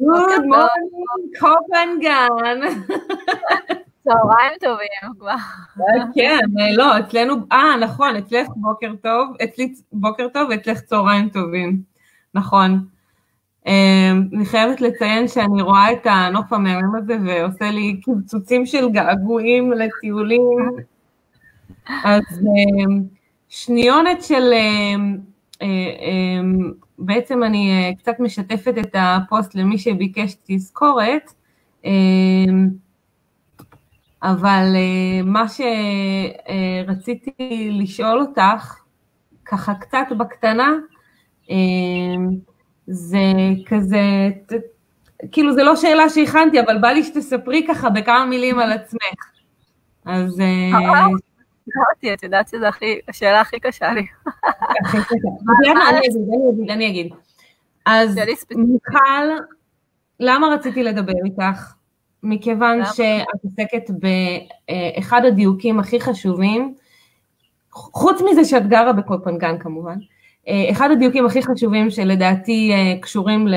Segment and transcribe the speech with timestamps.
[0.00, 2.60] Good morning, קופנגן.
[4.04, 5.34] צהריים טובים כבר.
[6.14, 6.38] כן,
[6.76, 11.82] לא, אצלנו, אה, נכון, אצלך בוקר טוב, אצלי בוקר טוב ואצלך צהריים טובים,
[12.34, 12.84] נכון.
[13.66, 20.70] אני חייבת לציין שאני רואה את הנוף המהמם הזה ועושה לי קבצוצים של געגועים לטיולים.
[22.04, 22.22] אז
[23.48, 24.52] שניונת של,
[26.98, 31.32] בעצם אני קצת משתפת את הפוסט למי שביקש תזכורת,
[34.22, 34.76] אבל
[35.24, 35.44] מה
[36.86, 38.76] שרציתי לשאול אותך,
[39.44, 40.72] ככה קצת בקטנה,
[42.86, 43.32] זה
[43.66, 44.00] כזה,
[45.32, 49.30] כאילו זה לא שאלה שהכנתי, אבל בא לי שתספרי ככה בכמה מילים על עצמך.
[50.04, 50.42] אז...
[51.76, 52.66] אמרתי, את יודעת שזו
[53.08, 54.06] השאלה הכי קשה לי.
[56.70, 57.12] אני אגיד,
[57.86, 59.26] אז מיכל,
[60.20, 61.72] למה רציתי לדבר איתך?
[62.22, 66.74] מכיוון שאת עוסקת באחד הדיוקים הכי חשובים,
[67.72, 69.98] חוץ מזה שאת גרה בקופנגן כמובן,
[70.70, 73.48] אחד הדיוקים הכי חשובים שלדעתי קשורים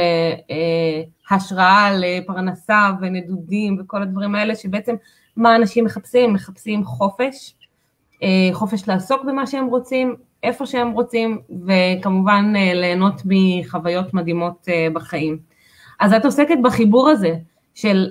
[1.32, 4.96] להשראה, לפרנסה ונדודים וכל הדברים האלה, שבעצם
[5.38, 6.34] מה אנשים מחפשים?
[6.34, 7.56] מחפשים חופש,
[8.54, 15.38] חופש לעסוק במה שהם רוצים, איפה שהם רוצים, וכמובן ליהנות מחוויות מדהימות בחיים.
[16.00, 17.36] אז את עוסקת בחיבור הזה,
[17.74, 18.08] של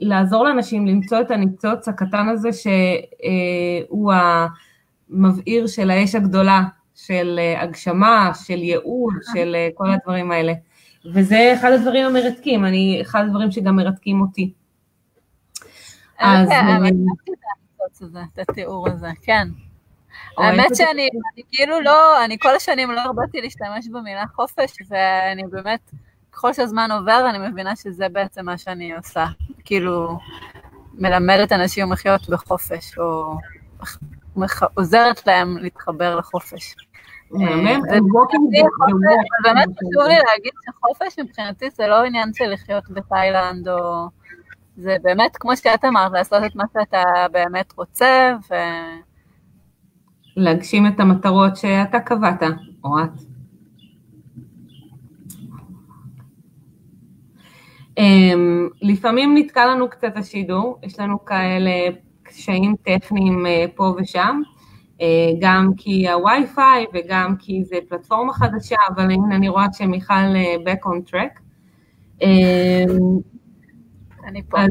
[0.00, 4.12] לעזור לאנשים למצוא את הניצוץ הקטן הזה, שהוא
[5.10, 6.62] המבעיר של האש הגדולה,
[6.94, 10.52] של הגשמה, של ייעול, של כל הדברים האלה.
[11.14, 14.52] וזה אחד הדברים המרתקים, אני, אחד הדברים שגם מרתקים אותי.
[16.18, 16.48] אז...
[18.34, 19.48] את התיאור הזה, כן.
[20.38, 21.08] האמת שאני
[21.50, 25.90] כאילו לא, אני כל השנים לא הרבתי להשתמש במילה חופש, ואני באמת,
[26.32, 29.26] ככל שהזמן עובר, אני מבינה שזה בעצם מה שאני עושה.
[29.64, 30.18] כאילו,
[30.94, 33.36] מלמדת אנשים לחיות בחופש, או
[34.74, 36.74] עוזרת להם להתחבר לחופש.
[39.44, 44.08] באמת חשוב לי להגיד שחופש מבחינתי זה לא עניין של לחיות בתאילנד, או...
[44.76, 47.02] זה באמת, כמו שאת אמרת, לעשות את מה שאתה
[47.32, 48.54] באמת רוצה, ו...
[50.36, 52.42] להגשים את המטרות שאתה קבעת,
[52.84, 53.10] או את.
[58.82, 61.70] לפעמים נתקע לנו קצת השידור, יש לנו כאלה
[62.22, 64.40] קשיים טכניים פה ושם,
[65.40, 70.34] גם כי הווי-פיי וגם כי זה פלטפורמה חדשה, אבל הנה אני רואה שמיכל
[70.64, 71.40] back on track.
[74.24, 74.60] אני פה.
[74.60, 74.70] אז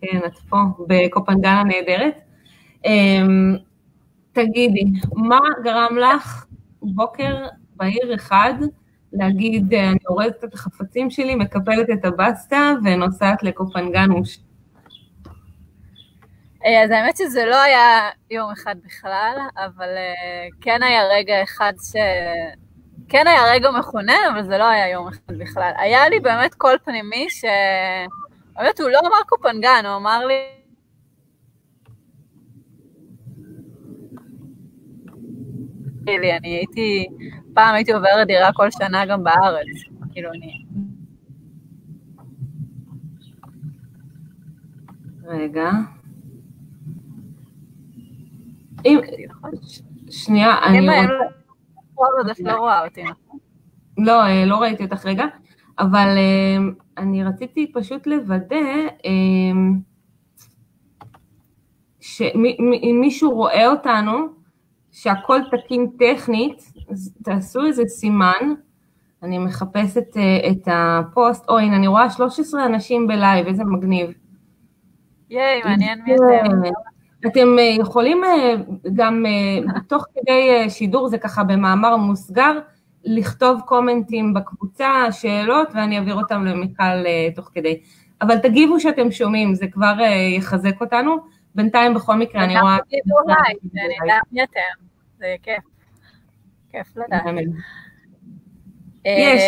[0.00, 0.56] כן, את פה,
[0.86, 2.20] בקופנגן הנהדרת.
[4.32, 6.46] תגידי, מה גרם לך
[6.82, 7.46] בוקר
[7.76, 8.54] בהיר אחד
[9.12, 14.38] להגיד, אני הורדת את החפצים שלי, מקפלת את הבסטה ונוסעת לקופנגנוש?
[16.84, 19.88] אז האמת שזה לא היה יום אחד בכלל, אבל
[20.60, 21.96] כן היה רגע אחד ש...
[23.08, 25.72] כן היה רגע מכונן, אבל זה לא היה יום אחד בכלל.
[25.76, 27.44] היה לי באמת קול פנימי ש...
[28.60, 30.34] באמת, הוא לא אמר קופנגן, הוא אמר לי...
[36.08, 37.06] אני הייתי,
[37.54, 39.66] פעם הייתי עוברת דירה כל שנה גם בארץ,
[40.12, 40.64] כאילו אני...
[45.24, 45.70] רגע.
[48.84, 48.98] אם...
[50.10, 52.44] שנייה, אני רוצה...
[52.44, 53.04] לא רואה אותי?
[53.98, 55.24] לא, לא ראיתי אותך רגע,
[55.80, 56.18] אבל
[56.98, 58.56] אני רציתי פשוט לוודא
[62.00, 64.12] שאם מישהו רואה אותנו,
[64.92, 68.54] שהכל תקין טכנית, אז תעשו איזה סימן,
[69.22, 70.16] אני מחפשת
[70.50, 74.10] את הפוסט, או הנה אני רואה 13 אנשים בלייב, איזה מגניב.
[75.30, 76.62] ייי, מעניין מי אתם.
[77.26, 77.48] אתם
[77.78, 78.22] יכולים
[78.94, 79.24] גם
[79.86, 82.58] תוך כדי שידור, זה ככה במאמר מוסגר,
[83.04, 87.04] לכתוב קומנטים בקבוצה, שאלות, ואני אעביר אותם למיכל
[87.36, 87.80] תוך כדי.
[88.22, 89.94] אבל תגיבו שאתם שומעים, זה כבר
[90.36, 91.16] יחזק אותנו.
[91.54, 92.76] בינתיים בכל מקרה אני רואה...
[92.86, 93.58] תגידו לייק,
[94.00, 94.84] יודעת מי אתם,
[95.18, 95.64] זה כיף.
[96.70, 97.22] כיף לדעת.
[99.04, 99.42] יש,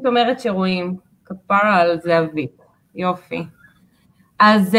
[0.00, 2.46] את אומרת שרואים, כפרה על זה אבי,
[2.94, 3.42] יופי.
[4.40, 4.74] אז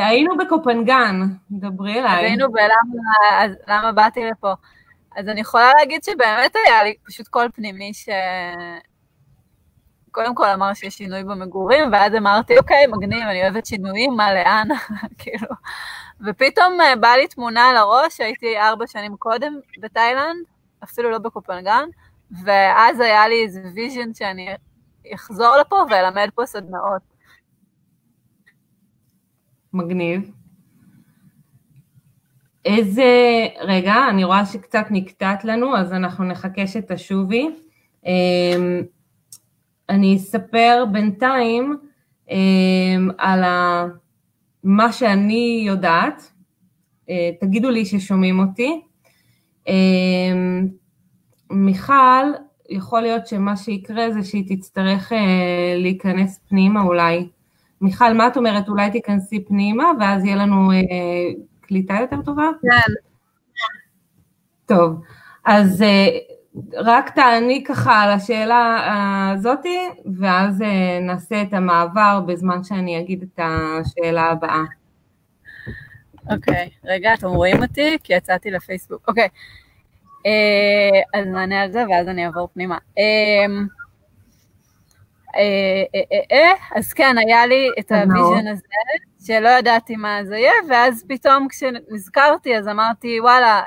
[0.00, 1.20] היינו בקופנגן,
[1.50, 2.18] דברי אליי.
[2.18, 2.46] אז היינו
[3.66, 4.52] בלמה באתי לפה.
[5.16, 8.08] אז אני יכולה להגיד שבאמת היה לי פשוט קול פנימי ש...
[10.10, 14.68] קודם כל אמר שיש שינוי במגורים, ואז אמרתי, אוקיי, מגניב, אני אוהבת שינויים, מה, לאן?
[15.18, 15.48] כאילו.
[16.26, 20.44] ופתאום באה לי תמונה על הראש, הייתי ארבע שנים קודם בתאילנד,
[20.84, 21.88] אפילו לא בקופנגן,
[22.44, 24.48] ואז היה לי איזה vision שאני
[25.14, 27.02] אחזור לפה ואלמד פה סדנאות.
[29.72, 30.43] מגניב.
[32.64, 33.04] איזה,
[33.60, 37.48] רגע, אני רואה שקצת נקטעת לנו, אז אנחנו נחכה שתשובי.
[38.06, 38.82] אמ,
[39.88, 41.76] אני אספר בינתיים
[42.30, 43.44] אמ, על
[44.64, 46.32] מה שאני יודעת,
[47.10, 48.80] אה, תגידו לי ששומעים אותי.
[49.68, 50.68] אמ,
[51.50, 52.26] מיכל,
[52.70, 57.28] יכול להיות שמה שיקרה זה שהיא תצטרך אה, להיכנס פנימה אולי.
[57.80, 58.68] מיכל, מה את אומרת?
[58.68, 60.78] אולי תיכנסי פנימה ואז יהיה לנו אה,
[61.66, 62.50] קליטה יותר טובה?
[62.62, 62.92] כן.
[64.66, 65.00] טוב,
[65.44, 66.08] אז אה,
[66.74, 68.86] רק תעני ככה על השאלה
[69.32, 69.78] הזאתי,
[70.18, 74.62] ואז אה, נעשה את המעבר בזמן שאני אגיד את השאלה הבאה.
[76.30, 77.96] אוקיי, okay, רגע, אתם רואים אותי?
[78.04, 79.08] כי יצאתי לפייסבוק.
[79.08, 79.28] אוקיי, okay.
[80.18, 82.78] uh, אז נענה על זה ואז אני אעבור פנימה.
[82.98, 83.83] Uh,
[86.76, 88.62] אז כן, היה לי את ה vision הזה,
[89.26, 93.62] שלא ידעתי מה זה יהיה, ואז פתאום כשנזכרתי, אז אמרתי, וואלה,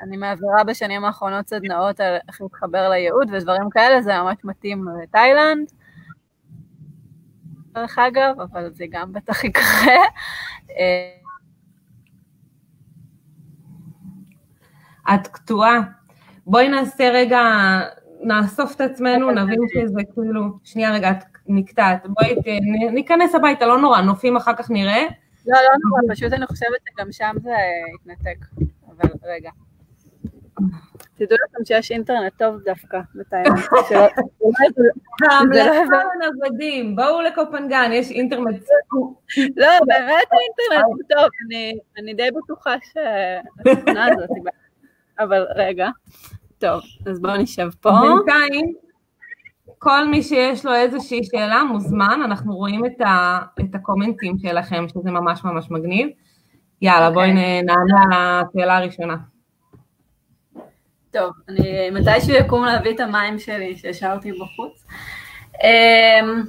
[0.00, 5.72] אני מעבירה בשנים האחרונות סדנאות על איך להתחבר לייעוד ודברים כאלה, זה ממש מתאים לתאילנד.
[7.72, 10.04] דרך אגב, אבל זה גם בטח יקרה.
[15.14, 15.80] את קטועה.
[16.46, 17.40] בואי נעשה רגע,
[18.22, 22.06] נאסוף את עצמנו, נבין שזה כאילו, שנייה רגע, את נקטעת.
[22.06, 22.34] בואי
[22.92, 25.02] ניכנס הביתה, לא נורא, נופים אחר כך נראה.
[25.46, 27.50] לא, לא נורא, פשוט אני חושבת שגם שם זה
[27.94, 28.44] יתנתק.
[28.88, 29.50] אבל רגע.
[31.14, 33.58] תדעו לכם שיש אינטרנט טוב דווקא בתאילנד.
[35.30, 38.62] ההמלצה לנוודים, בואו לקופנגן, יש אינטרנט.
[39.56, 41.28] לא, באמת האינטרנט טוב,
[41.98, 44.30] אני די בטוחה שהתכונה הזאת,
[45.18, 45.88] אבל רגע.
[46.58, 47.90] טוב, אז בואו נשב פה.
[47.90, 48.72] בינתיים,
[49.78, 55.10] כל מי שיש לו איזושהי שאלה מוזמן, אנחנו רואים את, ה, את הקומנטים שלכם, שזה
[55.10, 56.08] ממש ממש מגניב.
[56.82, 57.62] יאללה, בואי אוקיי.
[57.62, 59.16] נענה על השאלה הראשונה.
[61.10, 64.84] טוב, אני מתישהו יקום להביא את המים שלי שהשארתי בחוץ.
[65.62, 66.42] אמ,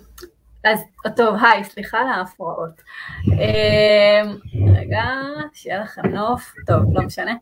[0.63, 0.83] אז
[1.15, 2.81] טוב, היי, סליחה על ההפרעות.
[3.27, 4.35] אמ,
[4.75, 5.03] רגע,
[5.53, 7.33] שיהיה לכם נוף, טוב, לא משנה.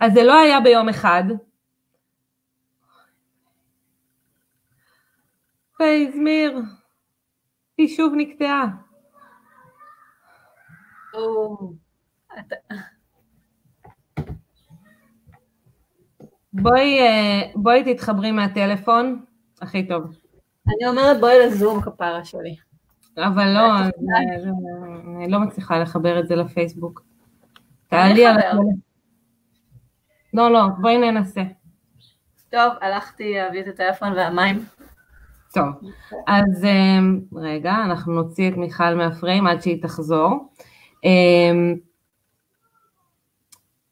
[0.00, 1.24] אז זה לא היה ביום אחד.
[5.80, 6.60] ויזמיר,
[7.78, 8.66] היא שוב נקטעה.
[16.52, 19.24] בואי, אה, בואי תתחברי מהטלפון,
[19.60, 20.04] הכי טוב.
[20.68, 22.67] אני אומרת בואי לזום כפרה שלי.
[23.26, 23.78] אבל לא,
[25.16, 27.02] אני לא מצליחה לחבר את זה לפייסבוק.
[27.88, 28.76] תעלי על הטלפון.
[30.34, 31.42] לא, לא, בואי ננסה.
[32.50, 34.64] טוב, הלכתי להביא את הטלפון והמים.
[35.54, 35.66] טוב,
[36.26, 36.98] אז אה,
[37.34, 40.48] רגע, אנחנו נוציא את מיכל מהפריים עד שהיא תחזור.
[41.04, 41.74] אמ,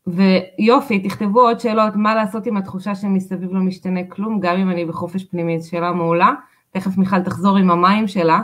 [0.06, 4.84] ויופי, תכתבו עוד שאלות, מה לעשות עם התחושה שמסביב לא משתנה כלום, גם אם אני
[4.84, 6.30] בחופש פנימי, זו שאלה מעולה,
[6.70, 8.40] תכף מיכל תחזור עם המים שלה.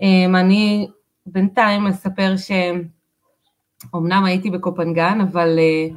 [0.00, 0.88] אמ, אני
[1.26, 2.34] בינתיים אספר
[3.90, 5.88] שאומנם הייתי בקופנגן, אבל אה,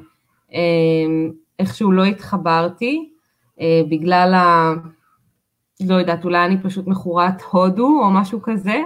[0.52, 3.10] אמ, איכשהו לא התחברתי,
[3.62, 4.74] אה, בגלל ה...
[5.88, 8.82] לא יודעת, אולי אני פשוט מכורת הודו או משהו כזה.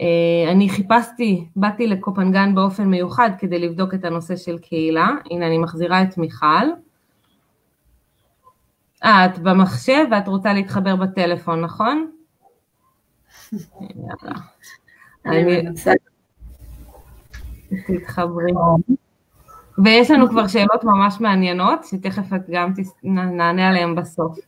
[0.00, 5.58] אה, אני חיפשתי, באתי לקופנגן באופן מיוחד כדי לבדוק את הנושא של קהילה, הנה אני
[5.58, 6.66] מחזירה את מיכל.
[9.04, 12.10] אה, את במחשב ואת רוצה להתחבר בטלפון, נכון?
[15.26, 15.62] אני...
[17.86, 18.52] תתחברי.
[19.84, 24.38] ויש לנו כבר שאלות ממש מעניינות, שתכף את גם נענה עליהן בסוף.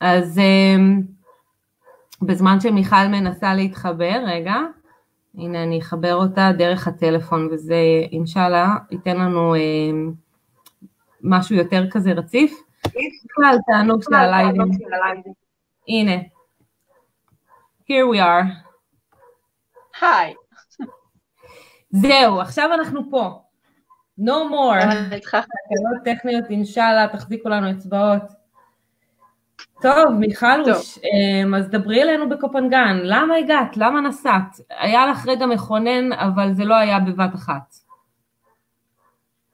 [0.00, 0.38] אז...
[0.38, 0.76] אה,
[2.22, 4.54] בזמן שמיכל מנסה להתחבר, רגע,
[5.34, 7.76] הנה אני אחבר אותה דרך הטלפון וזה
[8.12, 9.60] אינשאללה ייתן לנו אה,
[11.22, 12.62] משהו יותר כזה רציף.
[13.24, 15.45] בכלל תענוג של הלייבים.
[15.88, 16.22] הנה.
[17.82, 18.46] Here we are.
[20.00, 20.34] היי.
[21.90, 23.40] זהו, עכשיו אנחנו פה.
[24.20, 24.80] No more.
[24.80, 28.22] שאלות טכניות אינשאללה, תחזיקו לנו אצבעות.
[29.82, 33.76] טוב, מיכלוש, אמ, אז דברי אלינו בקופנגן, למה הגעת?
[33.76, 34.60] למה נסעת?
[34.70, 37.85] היה לך רגע מכונן, אבל זה לא היה בבת אחת.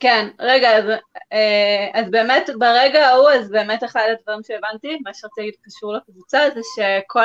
[0.02, 0.85] כן, רגע, אז,
[1.32, 6.38] אה, אז באמת ברגע ההוא, אז באמת אחד הדברים שהבנתי, מה שרציתי להגיד קשור לקבוצה,
[6.54, 7.25] זה שכל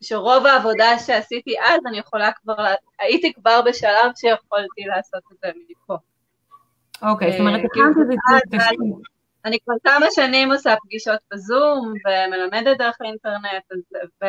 [0.00, 5.96] שרוב העבודה שעשיתי אז, אני יכולה כבר, הייתי כבר בשלב שיכולתי לעשות את זה מפה.
[7.02, 8.66] אוקיי, זאת אומרת, הקמת את זה
[9.44, 13.64] אני כבר כמה שנים עושה פגישות בזום ומלמדת דרך האינטרנט,
[14.22, 14.26] ו...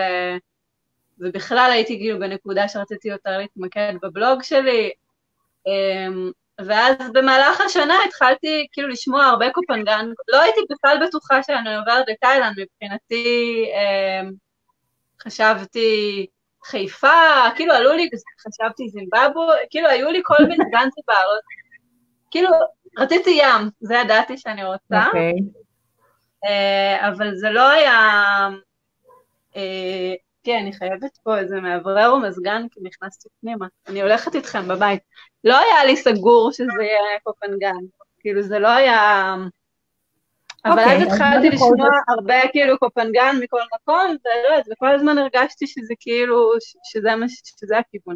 [1.19, 4.91] ובכלל הייתי כאילו בנקודה שרציתי יותר להתמקד בבלוג שלי,
[5.67, 12.05] אמ, ואז במהלך השנה התחלתי כאילו לשמוע הרבה קופנגן, לא הייתי בכלל בטוחה שאני עוברת
[12.08, 14.31] לתאילנד, מבחינתי אמ,
[15.24, 16.25] חשבתי
[16.65, 18.10] חיפה, כאילו עלו לי,
[18.48, 21.41] חשבתי זימבבו, כאילו היו לי כל מיני גנזיברות,
[22.31, 22.50] כאילו
[23.00, 25.08] רציתי ים, זה ידעתי שאני רוצה, okay.
[25.08, 25.34] אוקיי.
[26.46, 28.00] אה, אבל זה לא היה,
[29.55, 35.01] אה, כן, אני חייבת פה איזה מאוורר ומזגן, כי נכנסתי פנימה, אני הולכת איתכם בבית.
[35.43, 37.86] לא היה לי סגור שזה יהיה קופנגן,
[38.19, 39.36] כאילו זה לא היה...
[40.65, 45.93] אבל okay, אז התחלתי לשמוע הרבה כאילו קופנגן מכל מקום, ולא, וכל הזמן הרגשתי שזה
[46.00, 46.51] כאילו,
[46.83, 47.10] שזה,
[47.60, 48.15] שזה הכיוון.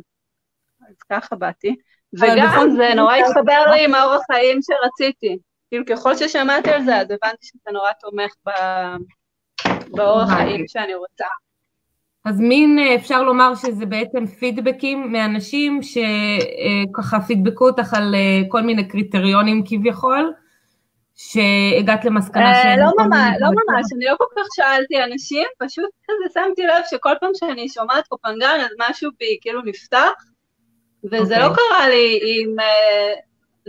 [0.89, 1.75] אז ככה באתי.
[2.13, 5.38] וגם זה נורא התחבר לי עם האורח חיים שרציתי.
[5.70, 8.34] כאילו ככל ששמעתי על זה, אז הבנתי שזה נורא תומך
[9.88, 11.25] באורח חיים שאני רוצה.
[12.25, 18.62] אז מין, אה, אפשר לומר שזה בעצם פידבקים מאנשים שככה פידבקו אותך על אה, כל
[18.62, 20.34] מיני קריטריונים כביכול,
[21.15, 22.65] שהגעת למסקנה ש...
[22.79, 27.13] לא ממש, לא ממש, אני לא כל כך שאלתי אנשים, פשוט כזה שמתי לב שכל
[27.20, 30.24] פעם שאני שומעת קופנגן אז משהו בי כאילו נפתח,
[31.12, 31.38] וזה.
[31.39, 31.63] לא אוקיי.
[31.70, 32.60] קרה לי עם...
[32.60, 33.13] אה,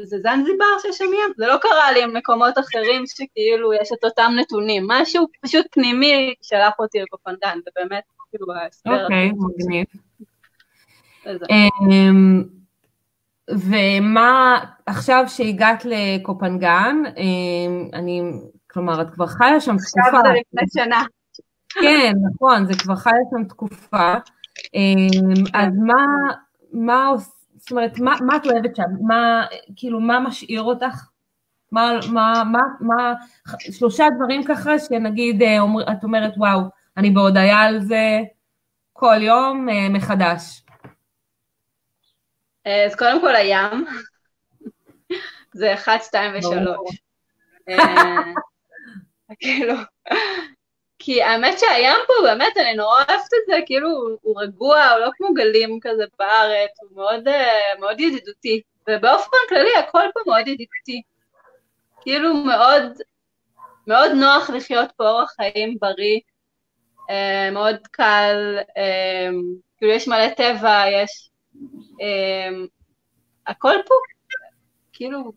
[0.04, 1.32] זה זנזיבר ששומעים?
[1.36, 6.34] זה לא קרה לי עם מקומות אחרים שכאילו יש את אותם נתונים, משהו פשוט פנימי
[6.42, 8.02] שלח אותי לקופנדן, זה באמת
[8.36, 9.02] כאילו ההסבר.
[9.02, 9.86] אוקיי, מגניב.
[11.50, 12.44] אמ,
[13.50, 18.22] ומה, עכשיו שהגעת לקופנגן, אמ, אני,
[18.70, 20.00] כלומר, את כבר חיה שם תקופה.
[20.06, 21.02] עכשיו זה לפני שנה.
[21.68, 24.14] כן, נכון, זה כבר חיה שם תקופה.
[24.74, 26.04] אמ, אז מה,
[26.72, 27.10] מה,
[27.56, 28.82] זאת אומרת, מה, מה את אוהבת שם?
[29.00, 29.44] מה,
[29.76, 31.08] כאילו, מה משאיר אותך?
[31.72, 33.14] מה, מה, מה, מה,
[33.70, 35.58] שלושה דברים ככה שנגיד, אה,
[35.92, 36.60] את אומרת, וואו,
[36.96, 38.18] אני בהודיה על זה
[38.92, 40.62] כל יום אה, מחדש.
[42.66, 43.86] אה, אז קודם כל הים,
[45.52, 46.96] זה אחד, שתיים ושלוש.
[49.40, 49.74] כאילו,
[50.98, 53.88] כי האמת שהים פה באמת, אני נורא אוהבת את זה, כאילו
[54.22, 59.76] הוא רגוע, הוא לא כמו גלים כזה בארץ, הוא מאוד, uh, מאוד ידידותי, ובאופן כללי
[59.78, 61.02] הכל פה מאוד ידידותי.
[62.00, 62.82] כאילו מאוד,
[63.86, 66.20] מאוד נוח לחיות פה אורח חיים בריא,
[67.52, 69.34] מאוד קל, uh,
[69.78, 71.30] כאילו יש מלא טבע, יש...
[71.92, 72.68] Uh,
[73.46, 73.94] הכל פה,
[74.92, 75.32] כאילו,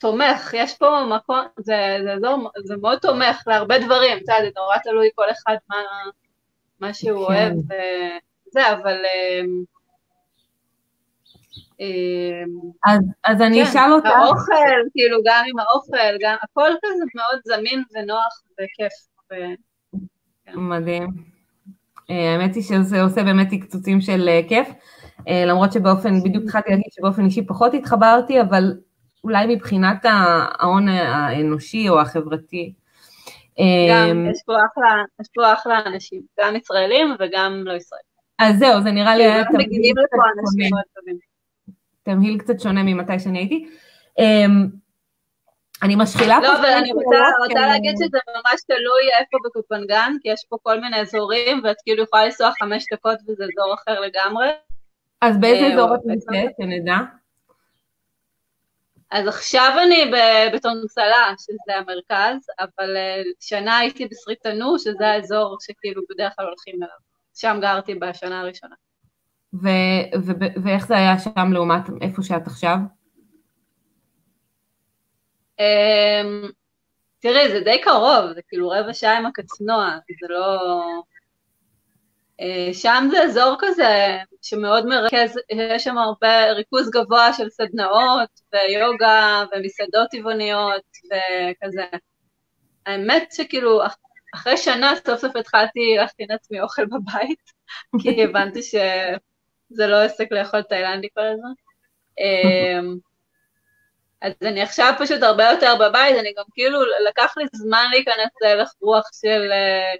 [0.00, 2.28] תומך, יש פה מקום, זה, זה, זה,
[2.64, 5.76] זה מאוד תומך להרבה דברים, אתה יודע, זה נורא תלוי כל אחד מה,
[6.80, 7.32] מה שהוא כן.
[7.32, 8.96] אוהב, וזה, אבל...
[12.86, 14.06] אז, אז אני כן, אשאל אותך.
[14.06, 18.92] האוכל, כאילו, גם עם האוכל, גם, הכל כזה מאוד זמין ונוח וכיף.
[19.32, 19.34] ו...
[20.46, 20.52] כן.
[20.56, 21.06] מדהים.
[22.10, 24.68] אה, האמת היא שזה עושה באמת תקצוצים של אה, כיף,
[25.28, 28.72] אה, למרות שבאופן, בדיוק התחלתי להגיד שבאופן אישי פחות התחברתי, אבל
[29.24, 32.72] אולי מבחינת ההון האנושי או החברתי.
[33.90, 38.16] גם, אמ, יש פה אחלה, יש פה אחלה אנשים, גם ישראלים וגם לא ישראלים.
[38.38, 39.44] אז זהו, זה נראה לי היה
[42.02, 43.68] תמהיל קצת שונה ממתי שאני הייתי.
[45.82, 50.44] אני משחילה לא, אבל אני רוצה, רוצה להגיד שזה ממש תלוי איפה בקופנגן, כי יש
[50.48, 54.48] פה כל מיני אזורים, ואת כאילו יכולה לנסוע חמש דקות וזה אזור אחר לגמרי.
[55.20, 56.96] אז באיזה אה, אזור את נמצאת, שנדע?
[59.10, 60.10] אז עכשיו אני
[60.54, 66.96] בטונסלה, שזה המרכז, אבל אה, שנה הייתי בסריטנו, שזה האזור שכאילו בדרך כלל הולכים אליו.
[67.34, 68.74] שם גרתי בשנה הראשונה.
[69.54, 72.76] ו- ו- ואיך זה היה שם לעומת איפה שאת עכשיו?
[75.60, 76.52] Um,
[77.18, 80.58] תראי, זה די קרוב, זה כאילו רבע שעה עם הקצנוע, זה לא...
[82.40, 89.44] אה, שם זה אזור כזה שמאוד מרכז, יש שם הרבה ריכוז גבוה של סדנאות ויוגה
[89.52, 91.84] ומסעדות טבעוניות וכזה.
[92.86, 93.80] האמת שכאילו
[94.34, 97.50] אחרי שנה סוף סוף התחלתי להכין לעצמי אוכל בבית,
[98.02, 101.52] כי הבנתי שזה לא עסק לאכול תאילנדי כל הזמן.
[104.22, 108.70] אז אני עכשיו פשוט הרבה יותר בבית, אני גם כאילו, לקח לי זמן להיכנס להלך
[108.80, 109.94] רוח של אה,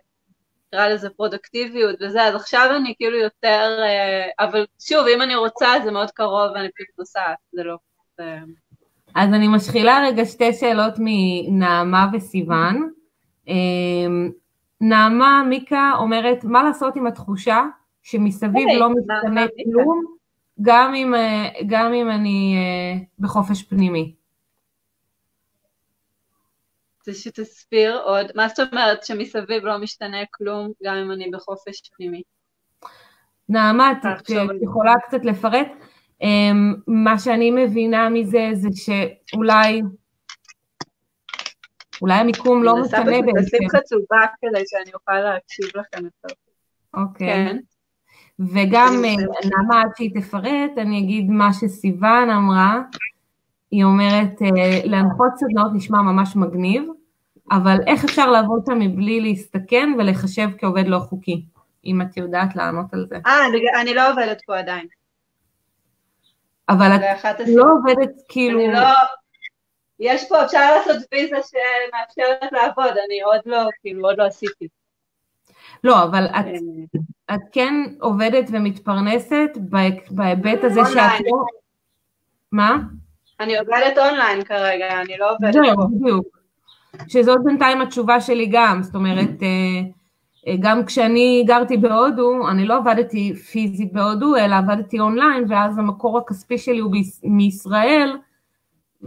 [0.69, 5.69] נקרא לזה פרודקטיביות וזה, אז עכשיו אני כאילו יותר, אה, אבל שוב, אם אני רוצה
[5.85, 7.77] זה מאוד קרוב ואני פשוט נוסעת, זה לא...
[9.15, 12.91] אז אני משחילה רגע שתי שאלות מנעמה וסיוון.
[13.49, 14.31] אמ,
[14.81, 17.65] נעמה מיקה אומרת, מה לעשות עם התחושה
[18.03, 20.16] שמסביב hey, לא משתנה כלום,
[20.63, 24.15] גם אם, אה, גם אם אני אה, בחופש פנימי.
[27.05, 32.23] זה שתסביר עוד, מה זאת אומרת שמסביב לא משתנה כלום, גם אם אני בחופש פנימי?
[33.49, 34.31] נעמה, את
[34.63, 35.69] יכולה קצת לפרט?
[36.23, 39.83] אמ, מה שאני מבינה מזה זה שאולי
[42.03, 43.29] אולי המיקום לא משנה בעצם.
[43.37, 46.35] אני אשים חצובה כדי שאני אוכל להקשיב לכם יותר.
[46.95, 47.27] אוקיי.
[47.27, 47.57] כן.
[48.41, 49.15] וגם אה,
[49.51, 52.81] נעמה, עד שהיא תפרט, אני אגיד מה שסיוון אמרה.
[53.71, 56.83] היא אומרת, אה, להנחות סדנאות נשמע ממש מגניב,
[57.51, 61.45] אבל איך אפשר לעבוד שם מבלי להסתכן ולחשב כעובד לא חוקי?
[61.85, 63.17] אם את יודעת לענות על זה.
[63.27, 63.47] אה,
[63.81, 64.87] אני לא עובדת פה עדיין.
[66.69, 66.97] אבל
[67.31, 68.61] את לא עובדת כאילו...
[68.61, 68.81] אני לא...
[70.01, 74.69] יש פה, אפשר לעשות ויזה שמאפשרת לעבוד, אני עוד לא, כאילו, עוד לא עשיתי.
[75.85, 77.01] לא, אבל את, אה.
[77.35, 79.51] את כן עובדת ומתפרנסת
[80.11, 81.45] בהיבט הזה שאת לא...
[82.53, 82.77] מה?
[83.41, 85.53] אני עובדת אונליין כרגע, אני לא עובדת.
[85.53, 86.39] זהו, בדיוק.
[87.09, 89.81] שזאת בינתיים התשובה שלי גם, זאת אומרת, אה,
[90.47, 96.19] אה, גם כשאני גרתי בהודו, אני לא עבדתי פיזית בהודו, אלא עבדתי אונליין, ואז המקור
[96.19, 96.93] הכספי שלי הוא
[97.23, 98.17] מישראל,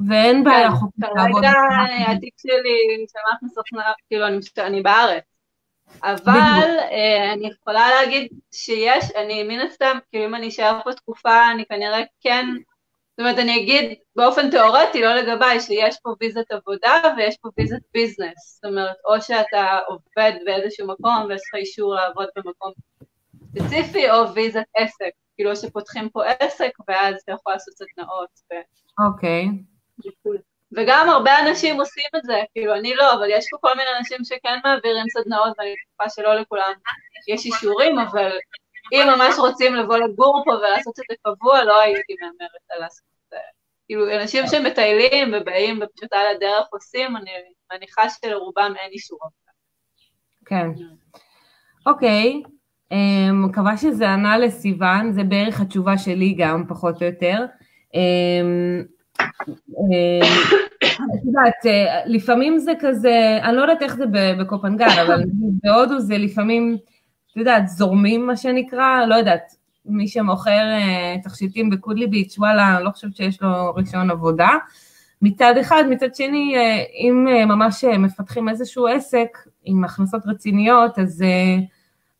[0.07, 1.43] ואין בעיה חוקית לעבוד.
[1.43, 1.51] כרגע
[2.07, 3.65] התיק שלי, שמעת מסוף,
[4.07, 4.25] כאילו
[4.57, 5.23] אני בארץ.
[6.03, 11.51] אבל אה, אני יכולה להגיד שיש, אני מן הסתם, כאילו אם אני אשאר פה תקופה,
[11.51, 12.45] אני כנראה כן,
[13.19, 17.81] זאת אומרת אני אגיד באופן תיאורטי, לא לגביי, שיש פה ויזת עבודה ויש פה ויזת
[17.93, 22.71] ביזנס, זאת אומרת או שאתה עובד באיזשהו מקום ויש לך אישור לעבוד במקום
[23.49, 28.29] ספציפי, או ויזת עסק, כאילו שפותחים פה עסק ואז אתה יכול לעשות סדנאות.
[28.99, 29.45] אוקיי.
[29.45, 30.48] Okay.
[30.77, 34.17] וגם הרבה אנשים עושים את זה, כאילו אני לא, אבל יש פה כל מיני אנשים
[34.23, 36.71] שכן מעבירים סדנאות, ואני בטוחה שלא לכולם
[37.27, 38.31] יש אישורים, אבל
[38.93, 43.05] אם ממש רוצים לבוא לגור פה ולעשות את זה קבוע, לא הייתי מהמרת על לעשות
[43.13, 43.37] את זה.
[43.87, 47.31] כאילו, אנשים שמטיילים ובאים ופשוט על הדרך עושים, אני
[47.73, 49.19] מניחה שלרובם אין אישור.
[50.45, 50.67] כן.
[51.85, 52.41] אוקיי,
[52.91, 57.45] אמ, מקווה שזה ענה לסיוון, זה בערך התשובה שלי גם, פחות או יותר.
[57.93, 58.98] אמ, אה,
[61.15, 64.05] את יודעת, אה, לפעמים זה כזה, אני לא יודעת איך זה
[64.39, 65.23] בקופנגן, אבל
[65.63, 66.77] בהודו זה לפעמים,
[67.31, 69.55] את יודעת, זורמים מה שנקרא, לא יודעת,
[69.85, 74.49] מי שמוכר אה, תכשיטים בקודלי ביץ', וואלה, אני לא חושבת שיש לו רישיון עבודה.
[75.21, 76.55] מצד אחד, מצד שני,
[76.93, 81.23] אם ממש מפתחים איזשהו עסק עם הכנסות רציניות, אז,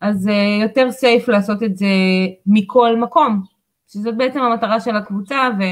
[0.02, 0.30] אז
[0.62, 1.88] יותר סייף לעשות את זה
[2.46, 3.42] מכל מקום,
[3.88, 5.64] שזאת בעצם המטרה של הקבוצה, ו...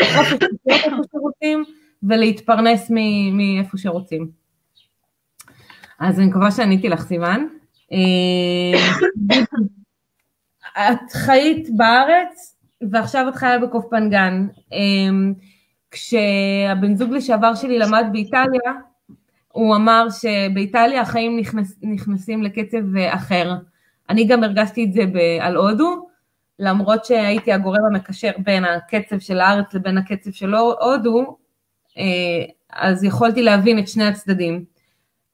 [0.00, 1.64] איפה שרוצים
[2.02, 2.90] ולהתפרנס
[3.32, 4.30] מאיפה שרוצים.
[5.98, 7.48] אז אני מקווה שעניתי לך, סיוון.
[7.92, 8.72] אה,
[10.92, 12.56] את חיית בארץ
[12.90, 14.46] ועכשיו את חיה בקופנגן.
[14.72, 14.78] אה,
[15.90, 18.72] כשהבן זוג לשעבר שלי למד באיטליה,
[19.52, 23.54] הוא אמר שבאיטליה החיים נכנס, נכנסים לקצב אחר.
[24.10, 25.02] אני גם הרגשתי את זה
[25.40, 26.09] על הודו,
[26.60, 31.38] למרות שהייתי הגורם המקשר בין הקצב של הארץ לבין הקצב של הודו,
[31.98, 34.64] אה, אז יכולתי להבין את שני הצדדים.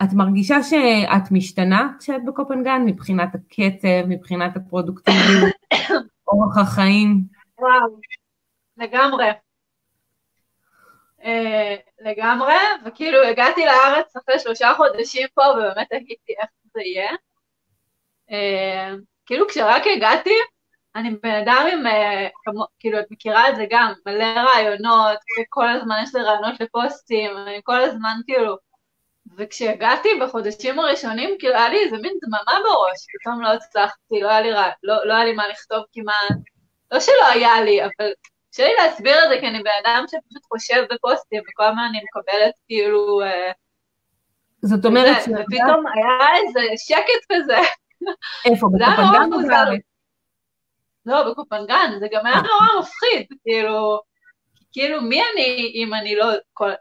[0.02, 5.54] את מרגישה שאת משתנה כשאת בקופנגן מבחינת הקצב, מבחינת הפרודוקטיביות,
[6.28, 7.20] אורח החיים?
[7.58, 8.00] וואו,
[8.76, 9.30] לגמרי.
[11.20, 11.26] Uh,
[12.00, 12.54] לגמרי,
[12.86, 17.10] וכאילו הגעתי לארץ אחרי שלושה חודשים פה ובאמת הייתי איך זה יהיה.
[18.30, 20.34] Uh, כאילו כשרק הגעתי,
[20.96, 22.28] אני בן אדם עם, אה,
[22.78, 27.60] כאילו, את מכירה את זה גם, מלא רעיונות, וכל הזמן יש לי רעיונות לפוסטים, אני
[27.64, 28.56] כל הזמן כאילו,
[29.36, 34.40] וכשהגעתי בחודשים הראשונים, כאילו היה לי איזה מין דממה בראש, פתאום לא הצלחתי, לא היה
[34.40, 36.38] לי, רע, לא, לא היה לי מה לכתוב כמעט,
[36.92, 38.12] לא שלא היה לי, אבל
[38.50, 41.98] קשה לי להסביר את זה, כי אני בן אדם שפשוט חושב בפוסטים, וכל הזמן אני
[42.04, 43.20] מקבלת כאילו...
[43.22, 43.52] אה,
[44.62, 45.16] זאת אומרת...
[45.22, 47.56] ופתאום היה איזה שקט כזה.
[48.44, 48.66] איפה?
[48.72, 49.95] בקופנגן או בארץ?
[51.06, 54.00] לא, בקופנגן, זה גם היה נורא מפחיד, כאילו,
[54.72, 56.26] כאילו מי אני אם אני לא,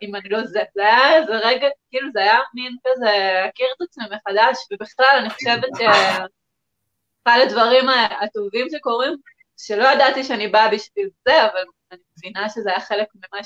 [0.01, 3.05] אם אני לא זה, זה היה איזה רגע, כאילו זה היה מין כזה,
[3.43, 7.85] להכיר את עצמי מחדש, ובכלל אני חושבת שאחד הדברים
[8.21, 9.13] הטובים שקורים,
[9.57, 11.59] שלא ידעתי שאני באה בשביל זה, אבל
[11.91, 13.41] אני מבינה שזה היה חלק ממה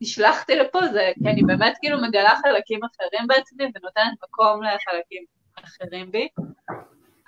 [0.00, 5.24] שנשלחתי לפה, זה כי אני באמת כאילו מגלה חלקים אחרים בעצמי ונותנת מקום לחלקים
[5.64, 6.28] אחרים בי.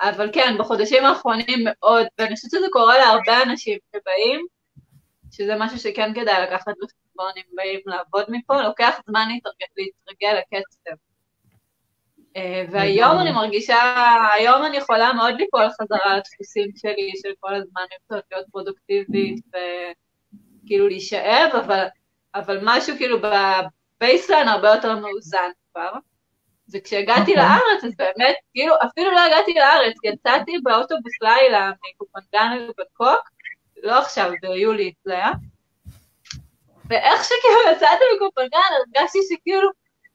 [0.02, 4.46] אבל כן, בחודשים האחרונים מאוד, ואני חושבת שזה קורה להרבה אנשים שבאים,
[5.30, 10.96] שזה משהו שכן כדאי לקחת בחשבון אם באים לעבוד מפה, לוקח זמן להתרגל, להתרגל לקצב.
[12.36, 13.76] אה, והיום אני מרגישה,
[14.34, 21.50] היום אני יכולה מאוד ליפול חזרה לדפוסים שלי, של כל הזמן להיות פרודוקטיבית וכאילו להישאב,
[21.54, 21.86] אבל,
[22.34, 25.92] אבל משהו כאילו ב baseline הרבה יותר מאוזן כבר.
[26.72, 27.20] וכשהגעתי.
[27.20, 27.36] אוקיי.
[27.36, 33.30] לארץ, אז באמת, כאילו, אפילו לא הגעתי לארץ, יצאתי באוטובוס לילה מקופנגן לבנקוק,
[33.82, 35.30] לא עכשיו, ביולי זה היה,
[36.84, 39.70] ואיך שכאילו יצאתי מקופנגן, הרגשתי שכאילו,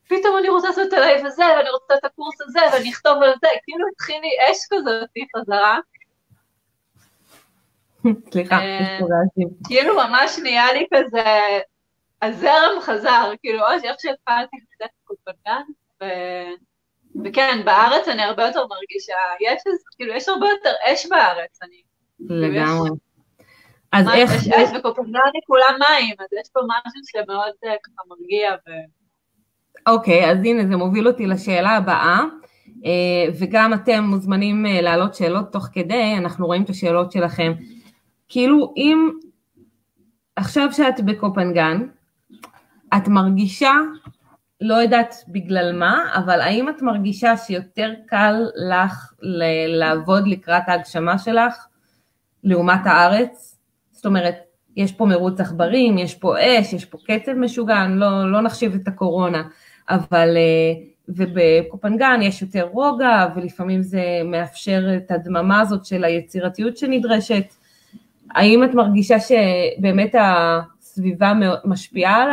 [0.09, 3.33] פתאום אני רוצה לעשות את הלייב הזה, ואני רוצה את הקורס הזה, ואני אכתוב על
[3.41, 5.79] זה, כאילו התחיל לי אש כזאת חזרה.
[8.31, 9.47] סליחה, אה, יש פה רעשים.
[9.67, 11.59] כאילו ממש נהיה לי כזה,
[12.21, 14.89] הזרם חזר, כאילו, או שאיך שהתחלתי לצאת
[16.01, 16.51] קופנגן,
[17.25, 19.61] וכן, בארץ אני הרבה יותר מרגישה, יש
[19.97, 21.81] כאילו, יש הרבה יותר אש בארץ, אני...
[22.27, 22.89] כאילו, לגמרי.
[23.91, 24.31] אז איך...
[24.31, 28.71] יש אש וקופנגני כולם מים, אז יש פה משהו שמאוד אה, ככה מרגיע ו...
[29.87, 32.19] אוקיי, אז הנה, זה מוביל אותי לשאלה הבאה,
[32.85, 37.53] אה, וגם אתם מוזמנים אה, להעלות שאלות תוך כדי, אנחנו רואים את השאלות שלכם.
[38.29, 39.09] כאילו, אם
[40.35, 41.87] עכשיו שאת בקופנגן,
[42.97, 43.73] את מרגישה
[44.61, 48.35] לא יודעת בגלל מה, אבל האם את מרגישה שיותר קל
[48.69, 49.13] לך
[49.67, 51.67] לעבוד לקראת ההגשמה שלך
[52.43, 53.57] לעומת הארץ?
[53.91, 54.35] זאת אומרת,
[54.75, 58.87] יש פה מרוץ עכברים, יש פה אש, יש פה קצב משוגע, לא, לא נחשיב את
[58.87, 59.43] הקורונה,
[59.89, 60.73] אבל, אה,
[61.09, 67.53] ובקופנגן יש יותר רוגע, ולפעמים זה מאפשר את הדממה הזאת של היצירתיות שנדרשת.
[68.31, 71.33] האם את מרגישה שבאמת הסביבה
[71.65, 72.29] משפיעה על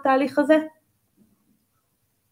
[0.00, 0.58] התהליך הזה?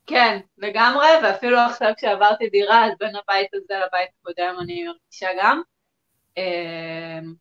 [0.07, 5.63] כן, לגמרי, ואפילו עכשיו כשעברתי דירה, אז בין הבית הזה לבית הקודם אני מרגישה גם.
[6.37, 7.35] אמ,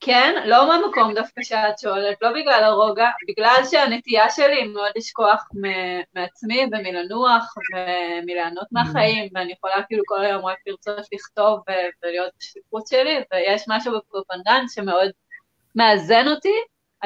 [0.00, 5.48] כן, לא מהמקום דווקא שאת שואלת, לא בגלל הרוגע, בגלל שהנטייה שלי היא מאוד לשכוח
[6.14, 11.60] מעצמי ומלנוח ומליהנות מהחיים, ואני יכולה כאילו כל היום רק לרצות לכתוב
[12.02, 15.10] ולהיות בשליחות שלי, ויש משהו בפרופנדן שמאוד
[15.74, 16.54] מאזן אותי,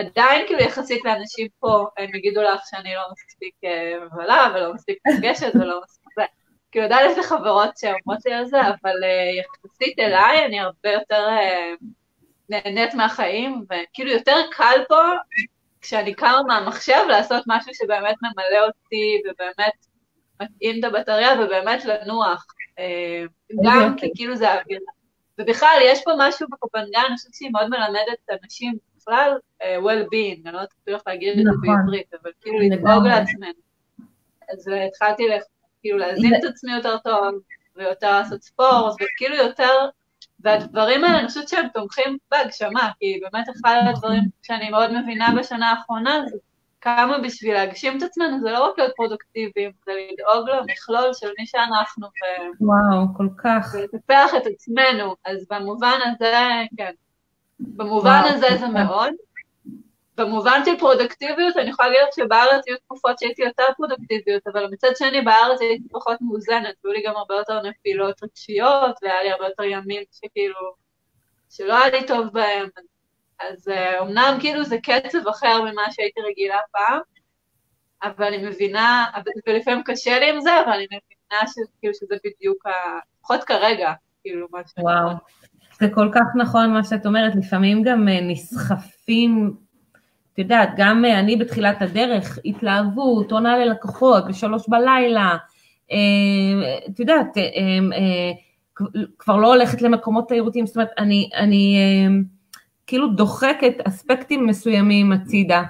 [0.07, 4.99] עדיין כאילו יחסית לאנשים פה, הם יגידו לך שאני לא מספיק אה, מבלה ולא מספיק
[5.15, 6.23] פוגשת ולא מספיק זה.
[6.73, 11.29] כאילו, יודעת איזה חברות שאומרות לי על זה, אבל uh, יחסית אליי אני הרבה יותר
[11.29, 11.85] uh,
[12.49, 15.03] נהנית מהחיים, וכאילו יותר קל פה,
[15.81, 19.73] כשאני קמה מהמחשב, לעשות משהו שבאמת ממלא אותי, ובאמת
[20.43, 22.47] מתאים את הבטריה, ובאמת לנוח.
[23.65, 24.81] גם כי כאילו זה האוויר.
[25.39, 30.53] ובכלל, יש פה משהו בקופנגן, אני חושבת שהיא מאוד מלמדת אנשים בכלל uh, well-being, אני
[30.53, 31.77] לא יודעת איך להגיד את זה נכון.
[31.77, 33.61] בעברית, אבל כאילו לדאוג לעצמנו.
[34.53, 35.23] אז uh, התחלתי
[35.81, 37.35] כאילו להזין את עצמי יותר טוב,
[37.77, 39.89] ויותר לעשות ספורט, וכאילו יותר,
[40.41, 45.71] והדברים האלה, אני חושבת שהם תומכים בהגשמה, כי באמת אחד הדברים שאני מאוד מבינה בשנה
[45.71, 46.37] האחרונה, זה
[46.81, 51.47] כמה בשביל להגשים את עצמנו, זה לא רק להיות פרודוקטיביים, זה לדאוג למכלול של מי
[51.47, 52.21] שאנחנו, ו...
[52.61, 53.75] וואו, כל כך.
[53.75, 56.35] ולטפח את עצמנו, אז במובן הזה,
[56.77, 56.93] כן.
[57.61, 59.13] במובן הזה זה מאוד.
[60.17, 65.21] במובן של פרודקטיביות, אני יכולה להגיד שבארץ היו תקופות שהייתי יותר פרודקטיביות, אבל מצד שני
[65.21, 69.63] בארץ הייתי פחות מאוזנת, היו לי גם הרבה יותר נפילות רגשיות, והיה לי הרבה יותר
[69.63, 70.75] ימים שכאילו,
[71.51, 72.69] שלא היה לי טוב בהם.
[73.41, 73.69] אז
[73.99, 77.01] אומנם אה, כאילו זה קצב אחר ממה שהייתי רגילה פעם,
[78.03, 79.07] אבל אני מבינה,
[79.47, 82.65] ולפעמים קשה לי עם זה, אבל אני מבינה שכאילו שזה בדיוק,
[83.21, 83.93] לפחות כרגע,
[84.23, 84.73] כאילו מה ש...
[84.79, 85.11] וואו.
[85.81, 89.55] זה כל כך נכון מה שאת אומרת, לפעמים גם אה, נסחפים,
[90.33, 95.37] את יודעת, גם אה, אני בתחילת הדרך, התלהבות, עונה ללקוחות בשלוש בלילה,
[95.93, 95.99] אה,
[96.89, 97.27] את יודעת,
[99.19, 101.77] כבר לא הולכת למקומות תיירותיים, זאת אומרת, אני, אני
[102.87, 105.63] כאילו דוחקת אספקטים מסוימים הצידה,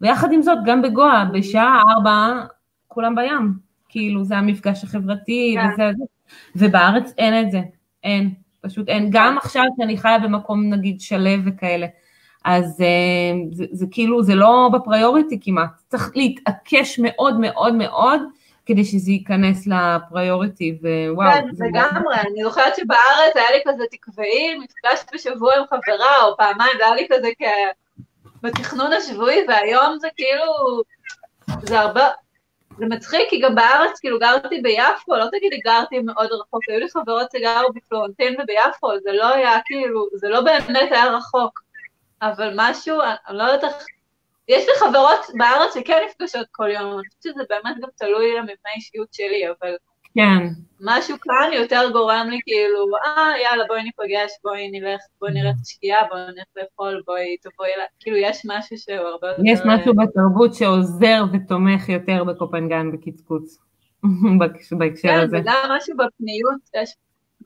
[0.00, 2.44] ויחד עם זאת, גם בגואה, בשעה ארבע,
[2.88, 3.52] כולם בים,
[3.88, 5.68] כאילו, זה המפגש החברתי, כן.
[5.72, 5.90] וזה,
[6.56, 7.60] ובארץ אין את זה,
[8.04, 8.45] אין.
[8.60, 11.86] פשוט אין, גם עכשיו שאני חיה במקום נגיד שלו וכאלה,
[12.44, 18.20] אז אה, זה, זה כאילו, זה לא בפריוריטי כמעט, צריך להתעקש מאוד מאוד מאוד
[18.66, 20.78] כדי שזה ייכנס לפריוריטי,
[21.10, 21.30] ווואו.
[21.30, 26.72] כן, לגמרי, אני זוכרת שבארץ היה לי כזה תקוואי, מפגש בשבוע עם חברה, או פעמיים,
[26.78, 27.42] זה היה לי כזה כ...
[28.42, 30.82] בתכנון השבועי, והיום זה כאילו,
[31.62, 32.08] זה הרבה,
[32.78, 36.88] זה מצחיק, כי גם בארץ, כאילו, גרתי ביפו, לא תגידי גרתי מאוד רחוק, היו לי
[36.90, 41.62] חברות שגרו בפלורנטין וביפו, זה לא היה כאילו, זה לא באמת היה רחוק,
[42.22, 43.86] אבל משהו, אני לא יודעת איך,
[44.48, 48.70] יש לי חברות בארץ שכן נפגשות כל יום, אני חושבת שזה באמת גם תלוי למבנה
[48.76, 49.76] אישיות שלי, אבל
[50.16, 50.48] כן.
[50.80, 55.54] משהו כאן יותר גורם לי כאילו, אה, יאללה, בואי ניפגש, בואי נלך, בואי נראה את
[55.62, 59.42] השקיעה, בואי נלך לאכול, בואי תבואי כאילו, יש משהו שהוא הרבה יותר...
[59.44, 63.58] יש משהו בתרבות שעוזר ותומך יותר בקופנגן בקצקוץ.
[64.78, 65.36] בהקשר כן, הזה.
[65.36, 66.94] כן, וגם משהו בפניות, יש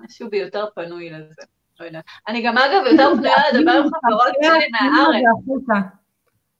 [0.00, 1.42] משהו ביותר פנוי לזה.
[1.80, 2.04] לא יודעת.
[2.28, 5.85] אני גם אגב יותר פנויה לדבר עם חברות שלי מהארץ.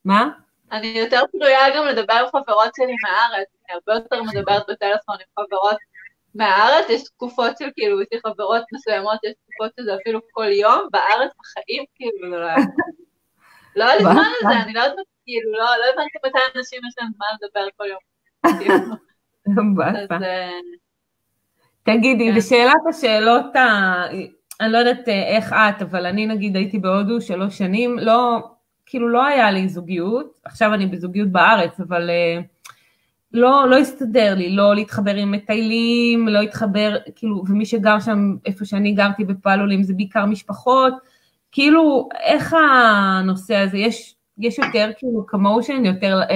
[0.05, 0.29] מה?
[0.73, 5.45] אני יותר פנויה גם לדבר עם חברות שלי מהארץ, אני הרבה יותר מדברת בטלפון עם
[5.45, 5.77] חברות
[6.35, 10.89] מהארץ, יש תקופות של כאילו, יש לי חברות מסוימות, יש תקופות שזה אפילו כל יום,
[10.93, 12.57] בארץ בחיים כאילו לא היה.
[13.77, 16.95] לא היה לי זמן לזה, אני לא יודעת, כאילו, לא, לא הבנתי מתי אנשים יש
[16.99, 18.01] להם זמן לדבר כל יום.
[20.23, 20.51] אה,
[21.83, 22.37] תגידי, כן.
[22.37, 23.45] בשאלת השאלות,
[24.61, 28.39] אני לא יודעת אה, איך את, אבל אני נגיד הייתי בהודו שלוש שנים, לא,
[28.87, 32.45] כאילו לא היה לי זוגיות, עכשיו אני בזוגיות בארץ, אבל uh,
[33.33, 38.65] לא, לא הסתדר לי, לא להתחבר עם מטיילים, לא להתחבר, כאילו, ומי שגר שם, איפה
[38.65, 40.95] שאני גרתי בפעלולים, זה בעיקר משפחות,
[41.53, 46.33] כאילו, איך הנושא הזה, יש, יש יותר כאילו כמושן, יותר uh,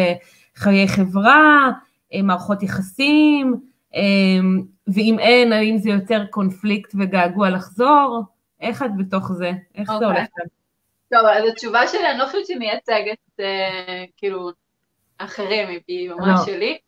[0.57, 1.71] חיי חברה,
[2.13, 3.55] uh, מערכות יחסים,
[3.93, 3.97] uh,
[4.87, 8.23] ואם אין, האם זה יותר קונפליקט וגעגוע לחזור?
[8.61, 9.53] איך את בתוך זה?
[9.75, 9.93] איך okay.
[9.99, 10.09] זה אוקיי.
[10.09, 10.29] הולך?
[11.11, 14.51] טוב, אז התשובה שלי, אני לא חושבת שהיא מייצגת, אה, כאילו,
[15.19, 16.47] אחרים, היא ממש לא.
[16.47, 16.79] שלי.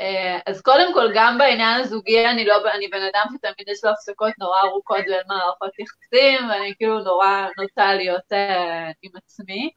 [0.00, 3.90] אה, אז קודם כל, גם בעניין הזוגי, אני לא, אני בן אדם שתמיד יש לו
[3.90, 9.70] הפסקות נורא ארוכות בין מערכות יחסים, ואני כאילו נורא נוטה להיות אה, עם עצמי,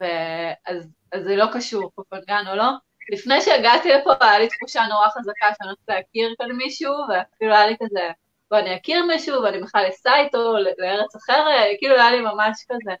[0.00, 2.70] ואז אז זה לא קשור, פופנגן או לא.
[3.12, 7.66] לפני שהגעתי לפה, היה לי תחושה נורא חזקה שאני הולכת להכיר כאן מישהו, ואפילו היה
[7.66, 8.10] לי כזה
[8.50, 12.94] ואני אכיר מישהו, ואני בכלל אסע איתו לארץ אחרת, כאילו היה לי ממש כזה.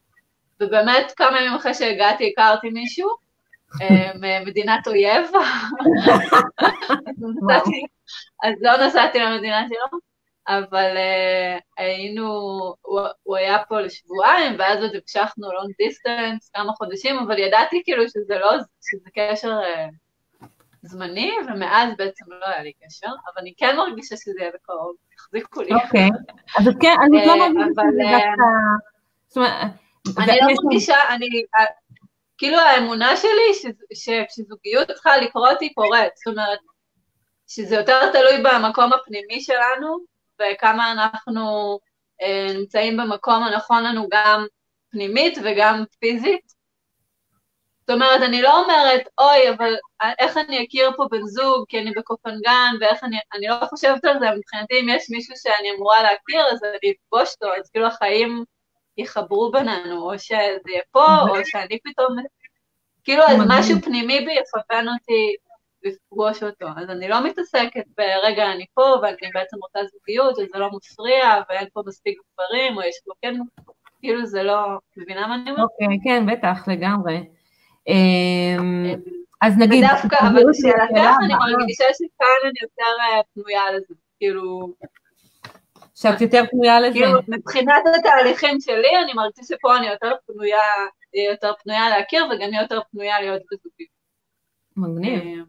[0.60, 3.08] ובאמת, כמה ימים אחרי שהגעתי, הכרתי מישהו,
[3.82, 5.30] אה, ממדינת אויב,
[8.44, 9.98] אז לא נסעתי למדינה שלו,
[10.48, 12.28] אבל uh, היינו,
[13.22, 18.38] הוא, היה פה לשבועיים, ואז עוד המשכנו לונג דיסטנס כמה חודשים, אבל ידעתי כאילו שזה
[18.38, 18.52] לא,
[18.82, 20.46] שזה קשר uh,
[20.82, 24.96] זמני, ומאז בעצם לא היה לי קשר, אבל אני כן מרגישה שזה יהיה בקרוב.
[25.16, 25.74] תחזיקו לי.
[25.74, 26.08] אוקיי,
[26.58, 28.02] אז כן, אני לא אה, מרגישה שזה
[29.34, 30.22] דווקא...
[30.22, 31.26] אני לא מרגישה, אני...
[32.38, 36.58] כאילו האמונה שלי שכשזוגיות צריכה לקרות היא קורית, זאת אומרת,
[37.48, 39.98] שזה יותר תלוי במקום הפנימי שלנו,
[40.40, 41.78] וכמה אנחנו
[42.22, 44.46] אה, נמצאים במקום הנכון לנו גם
[44.90, 46.56] פנימית וגם פיזית,
[47.80, 49.74] זאת אומרת, אני לא אומרת, אוי, אבל
[50.18, 54.18] איך אני אכיר פה בן זוג, כי אני בקופנגן, ואיך אני, אני לא חושבת על
[54.18, 58.44] זה, מבחינתי אם יש מישהו שאני אמורה להכיר, אז אני אפגוש אותו, אז כאילו החיים
[58.98, 62.16] יחברו בינינו, או שזה יהיה פה, או שאני פתאום,
[63.04, 65.36] כאילו אז משהו פנימי בי יכוון אותי
[65.82, 66.66] לפגוש אותו.
[66.76, 71.66] אז אני לא מתעסקת ברגע אני פה, ואני בעצם רוצה זוגיות, וזה לא מפריע, ואין
[71.72, 73.34] פה מספיק גברים, או יש פה כן,
[74.00, 74.56] כאילו זה לא,
[74.96, 75.64] מבינה מה אני אומרת?
[75.64, 77.24] אוקיי, כן, בטח, לגמרי.
[77.88, 78.84] אמ,
[79.40, 79.84] אז נגיד...
[79.84, 84.72] ודווקא, אבל לשאלתך אני מרגישה שכאן אני יותר אה, פנויה לזה, כאילו...
[85.98, 86.98] שאת יותר פנויה לזה.
[86.98, 90.58] כאילו, מבחינת התהליכים שלי, אני מרגישה שפה אני יותר פנויה,
[91.32, 93.96] יותר פנויה להכיר, וגם יותר פנויה להיות בזוגית.
[94.76, 95.22] מגניב.
[95.22, 95.44] אמ,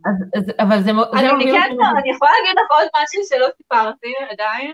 [0.59, 4.73] אבל זה אני כן, אני יכולה להגיד לך עוד משהו שלא סיפרתי עדיין,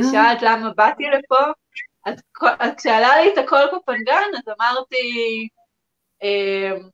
[0.00, 1.44] כשאלת למה באתי לפה,
[2.60, 4.98] אז כשעלה לי את הכל קופנגן, אז אמרתי,
[6.22, 6.88] אמ,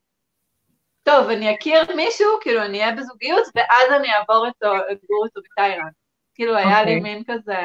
[1.02, 5.92] טוב, אני אכיר מישהו, כאילו אני אהיה בזוגיות, ואז אני אעבור איתו, לגור איתו בתאילנד.
[6.34, 6.82] כאילו היה.
[6.82, 7.00] לי אוקיי.
[7.00, 7.56] מין כזה,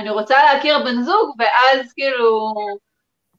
[0.00, 2.54] אני רוצה להכיר בן זוג, ואז כאילו,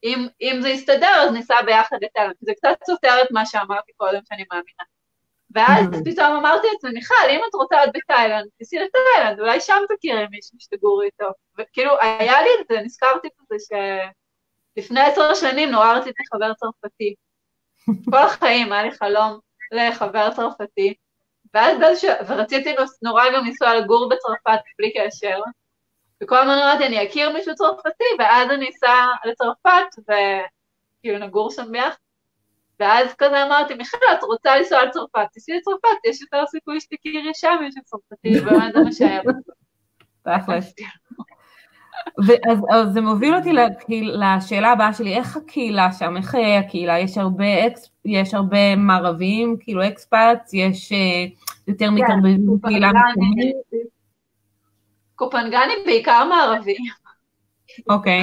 [0.03, 2.35] אם, אם זה יסתדר, אז ניסע ביחד לתאילנד.
[2.41, 4.83] זה קצת סותר את מה שאמרתי קודם, שאני מאמינה.
[5.55, 6.01] ואז.
[6.05, 10.57] פתאום אמרתי לעצמי, מיכל, אם את רוצה להיות בתאילנד, תיסעי לתאילנד, אולי שם תכירי מישהו
[10.59, 11.31] שתגורי איתו.
[11.59, 13.75] וכאילו, היה לי את זה, נזכרתי בזה
[14.77, 17.15] שלפני עשר שנים נורא רציתי חבר צרפתי.
[18.11, 19.39] כל החיים היה לי חלום
[19.71, 20.93] לחבר צרפתי,
[21.53, 25.39] ואז באיזשהו, ורציתי נורא גם לנסוע לגור בצרפת בלי קשר,
[26.23, 31.95] וכל הזמן אמרתי, אני אכיר מישהו צרפתי, ואז אני אסע לצרפת, וכאילו נגור שם ביחד.
[32.79, 37.57] ואז כזה אמרתי, מיכל, את רוצה לנסוע לצרפת, תיסעי לצרפת, יש יותר סיכוי שתכירי שם
[37.61, 39.21] מישהו צרפתי, ובאמת זה מה שהיה.
[40.23, 40.73] תכלס.
[42.27, 43.53] ואז אז זה מוביל אותי
[44.13, 49.87] לשאלה הבאה שלי, איך הקהילה שם, איך הקהילה, יש הרבה, אקס, יש הרבה מערבים, כאילו
[49.87, 50.95] אקספאץ, יש uh,
[51.67, 52.91] יותר כן, מתערבבים בקהילה
[55.21, 56.75] קופנגני בעיקר מערבי.
[57.89, 58.21] אוקיי.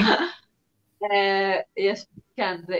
[1.03, 2.75] אה, יש, כן, זה,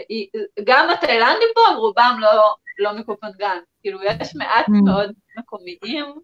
[0.64, 4.84] גם התאילנדים פה הם רובם לא, לא מקופנגן, כאילו יש מעט mm.
[4.84, 6.14] מאוד מקומיים,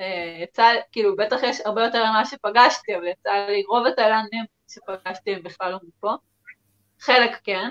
[0.00, 5.34] אה, יצא, כאילו, בטח יש הרבה יותר ממה שפגשתי, אבל יצא לי, רוב התאילנדים שפגשתי
[5.34, 6.14] הם בכלל לא מפה.
[7.00, 7.70] חלק כן.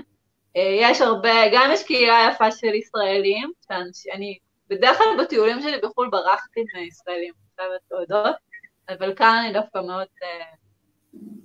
[0.55, 3.51] אה, יש הרבה, גם יש קהילה יפה של ישראלים,
[3.93, 4.37] שאני
[4.67, 8.35] בדרך כלל בטיולים שלי בחו"ל ברחתי מישראלים, אני חייבת להודות,
[8.99, 10.45] אבל כאן אני דווקא מאוד, אה,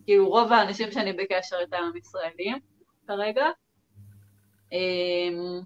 [0.04, 2.58] כאילו רוב האנשים שאני בקשר איתם הם ישראלים
[3.06, 3.46] כרגע.
[4.72, 5.60] אמ,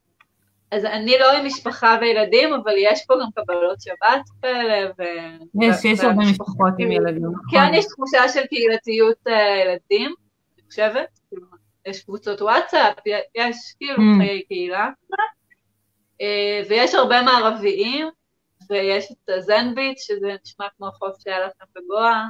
[0.70, 5.02] אז אני לא עם משפחה וילדים, אבל יש פה גם קבלות שבת כאלה, ו...
[5.62, 7.32] יש, יש הרבה משפחות עם ילדים.
[7.50, 7.74] כן, נכון.
[7.74, 10.14] יש תחושה של קהילתיות אה, ילדים,
[10.54, 11.08] אני חושבת.
[11.86, 12.94] יש קבוצות וואטסאפ,
[13.34, 14.18] יש כאילו mm.
[14.18, 14.88] חיי קהילה.
[16.20, 18.08] אה, ויש הרבה מערביים,
[18.70, 22.24] ויש את הזנביט, שזה נשמע כמו החוף שהיה לכם בגואה.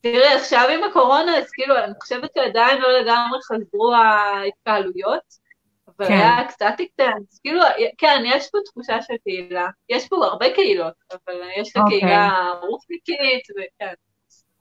[0.00, 5.48] תראי, עכשיו עם הקורונה, אז כאילו, אני חושבת שעדיין לא לגמרי חזרו ההתקהלויות,
[5.88, 6.12] אבל כן.
[6.12, 7.40] היה קצת אקטנס.
[7.44, 7.60] כאילו,
[7.98, 9.66] כן, יש פה תחושה של קהילה.
[9.88, 12.68] יש פה הרבה קהילות, אבל יש את הקהילה אוקיי.
[12.68, 13.94] רופניקית, וכן.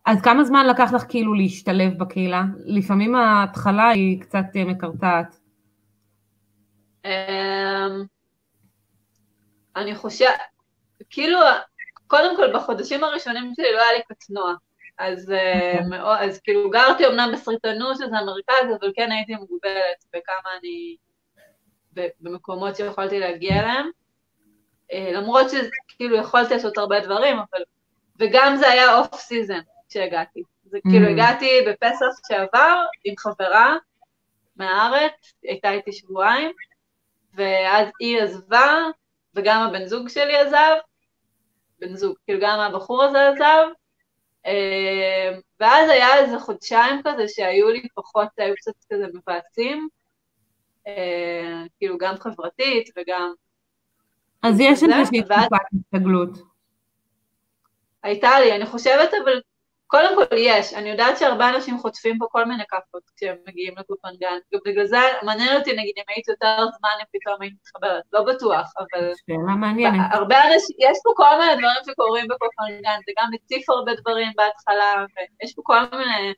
[0.05, 2.43] אז כמה זמן לקח לך כאילו להשתלב בקהילה?
[2.65, 5.39] לפעמים ההתחלה היא קצת אה, מקרטעת.
[7.05, 7.11] אמ,
[9.77, 10.31] אני חושבת,
[11.09, 11.39] כאילו,
[12.07, 14.53] קודם כל בחודשים הראשונים שלי לא היה לי קטנוע,
[14.97, 15.89] אז, אה, אוקיי.
[15.89, 20.95] מאוד, אז כאילו גרתי אמנם בסריטנו שזה המרכז, אבל כן הייתי מוגבלת בכמה אני,
[22.19, 23.89] במקומות שיכולתי להגיע אליהם,
[24.93, 27.61] אה, למרות שכאילו יכולתי לעשות הרבה דברים, אבל,
[28.19, 29.59] וגם זה היה off season
[29.89, 31.09] כשהגעתי, זה כאילו mm.
[31.09, 33.75] הגעתי בפסח שעבר עם חברה
[34.55, 36.51] מהארץ, הייתה איתי שבועיים,
[37.33, 38.85] ואז היא עזבה,
[39.37, 40.75] וגם הבן זוג שלי עזב,
[41.79, 43.67] בן זוג, כאילו גם הבחור הזה עזב,
[44.45, 49.87] אה, ואז היה איזה חודשיים כזה שהיו לי פחות, היו קצת כזה מבאסים,
[50.87, 53.33] אה, כאילו גם חברתית וגם...
[54.43, 56.29] אז יש איזושהי תקופת הסתגלות.
[58.03, 59.41] הייתה לי, אני חושבת אבל
[59.87, 64.37] קודם כל יש, אני יודעת שהרבה אנשים חוטפים פה כל מיני כאפות כשהם מגיעים לקופנגן,
[64.53, 68.73] ובגלל זה מעניין אותי נגיד אם הייתי יותר זמן אם פתאום הייתי מתחברת, לא בטוח,
[68.79, 69.11] אבל...
[69.27, 69.99] שאלה מעניינת.
[70.11, 75.05] הרבה אנשים, יש פה כל מיני דברים שקורים בקופנגן, זה גם הציף הרבה דברים בהתחלה,
[75.41, 76.33] ויש פה כל מיני...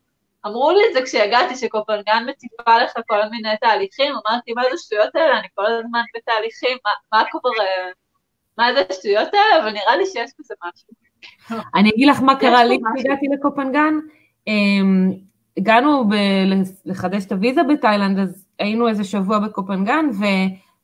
[0.45, 5.15] אמרו לי את זה כשהגעתי, שקופנגן מציפה לך כל מיני תהליכים, אמרתי, מה זה השטויות
[5.15, 5.39] האלה?
[5.39, 7.65] אני כל הזמן בתהליכים, מה, מה קורה?
[8.57, 9.63] מה זה השטויות האלה?
[9.63, 11.08] אבל נראה לי שיש בזה משהו.
[11.75, 13.93] אני אגיד לך מה קרה לי כשהגעתי לקופנגן.
[14.47, 15.12] אמ,
[15.58, 16.10] הגענו
[16.86, 20.05] לחדש את הוויזה בתאילנד, אז היינו איזה שבוע בקופנגן,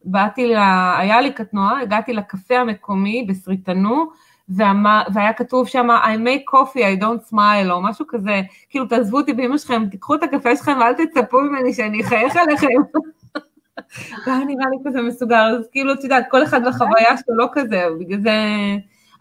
[0.05, 4.05] ובאתי, לה, היה לי קטנוע, הגעתי לקפה המקומי בסריטנו,
[4.49, 9.33] והיה כתוב שם, I make coffee, I don't smile, או משהו כזה, כאילו תעזבו אותי
[9.33, 12.67] באמא שלכם, תיקחו את הקפה שלכם ואל תצפו ממני שאני אחייך עליכם.
[14.25, 17.47] זה היה נראה לי כזה מסוגר, אז כאילו, את יודעת, כל אחד בחוויה שלו לא
[17.53, 18.31] כזה, בגלל זה...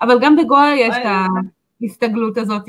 [0.00, 1.07] אבל גם בגואה יש את
[1.83, 2.64] ההסתגלות הזאת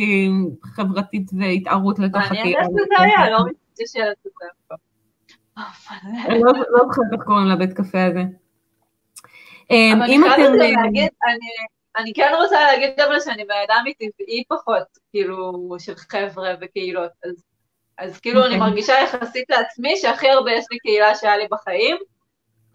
[0.64, 2.62] חברתית והתערות לתוך הקהילה.
[2.62, 4.76] מעניין איך זה היה, לא מתקשרת את זה.
[6.28, 8.24] אני לא זוכרת איך קוראים לבית קפה הזה.
[9.72, 10.54] אמ, אם אתם...
[11.98, 17.44] אני כן רוצה להגיד אבל שאני בן אדם מטבעי פחות, כאילו, של חבר'ה וקהילות, אז,
[17.98, 18.70] אז כאילו אני אוקיי.
[18.70, 21.98] מרגישה יחסית לעצמי שהכי הרבה יש לי קהילה שהיה לי בחיים,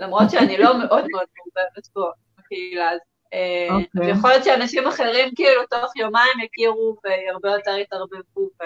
[0.00, 3.09] למרות שאני לא מאוד מאוד מעובדת פה בקהילה, הזאת.
[3.34, 3.72] Okay.
[3.72, 4.12] אוקיי.
[4.12, 8.64] ויכול להיות שאנשים אחרים כאילו תוך יומיים יכירו והרבה יותר יתערבבו ו...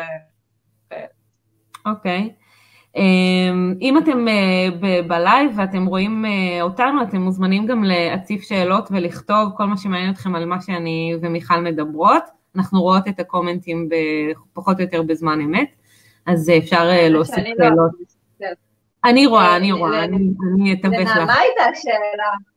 [1.87, 2.31] אוקיי.
[2.97, 4.69] אמ, אם אתם אה,
[5.09, 10.35] בלייב ואתם רואים אה, אותנו, אתם מוזמנים גם להציף שאלות ולכתוב כל מה שמעניין אתכם
[10.35, 12.23] על מה שאני ומיכל מדברות.
[12.57, 13.89] אנחנו רואות את הקומנטים
[14.53, 15.69] פחות או יותר בזמן אמת,
[16.27, 17.91] אז אפשר אה, להוסיף לא שאלות.
[19.05, 21.17] אני רואה, אני רואה, אני אתווך לך.
[21.17, 22.54] לנעמה הייתה שאלה.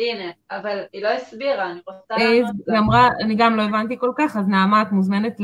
[0.00, 2.44] הנה, אבל היא לא הסבירה, אני רוצה היא
[2.78, 5.40] אמרה, אני גם לא הבנתי כל כך, אז נעמה, את מוזמנת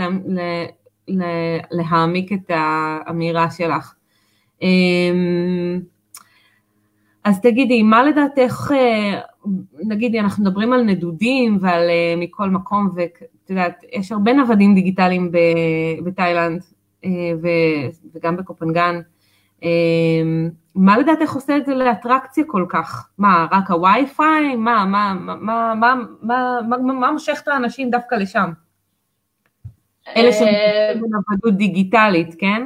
[1.71, 3.95] להעמיק את האמירה שלך.
[4.63, 5.81] אמ,
[7.25, 9.21] אז תגידי, מה לדעתך, אה,
[9.83, 15.33] נגידי, אנחנו מדברים על נדודים ועל אה, מכל מקום, ואת יודעת, יש הרבה נוודים דיגיטליים
[16.05, 16.63] בתאילנד
[17.05, 17.11] אה,
[18.15, 19.01] וגם בקופנגן.
[20.77, 23.09] מה לדעתך עושה את זה לאטרקציה כל כך?
[23.19, 24.57] מה, רק הווי-פיי?
[24.57, 28.51] מה, מה, מה, מה, מה, מה, מה, מה מושך את האנשים דווקא לשם?
[30.17, 32.63] אלה שמתעסקים בנוודות דיגיטלית, כן?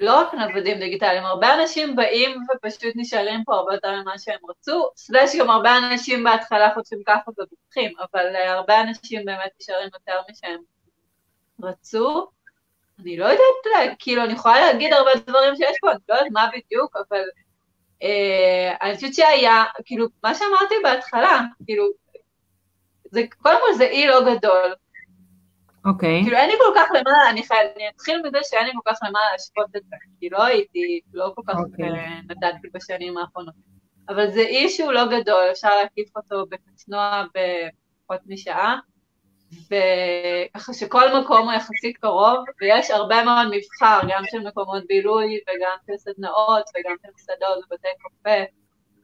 [0.00, 4.90] לא רק נוודים דיגיטליים, הרבה אנשים באים ופשוט נשארים פה הרבה יותר ממה שהם רצו,
[4.96, 10.60] סלש גם הרבה אנשים בהתחלה חושבים ככה ובורחים, אבל הרבה אנשים באמת נשארים יותר משהם
[11.62, 12.26] רצו.
[13.02, 16.50] אני לא יודעת, כאילו, אני יכולה להגיד הרבה דברים שיש פה, אני לא יודעת מה
[16.56, 17.22] בדיוק, אבל
[18.02, 21.84] אה, אני חושבת שהיה, כאילו, מה שאמרתי בהתחלה, כאילו,
[23.04, 24.74] זה, קודם כל זה אי לא גדול.
[24.74, 25.88] Okay.
[25.88, 26.22] אוקיי.
[26.22, 28.98] כאילו אין לי כל כך למה, אני חייבת, אני אתחיל מזה שאין לי כל כך
[29.02, 31.88] למה להשוות את זה, כי לא הייתי, לא כל כך אוקיי.
[31.88, 33.54] אה, נדדתי בשנים האחרונות.
[34.08, 38.78] אבל זה אי שהוא לא גדול, אפשר להקיף אותו בקצנוע בפחות משעה,
[39.52, 45.76] וככה שכל מקום הוא יחסית קרוב, ויש הרבה מאוד מבחר, גם של מקומות בילוי, וגם
[45.86, 48.44] של סדנאות, וגם של מסעדות ובתי קפה.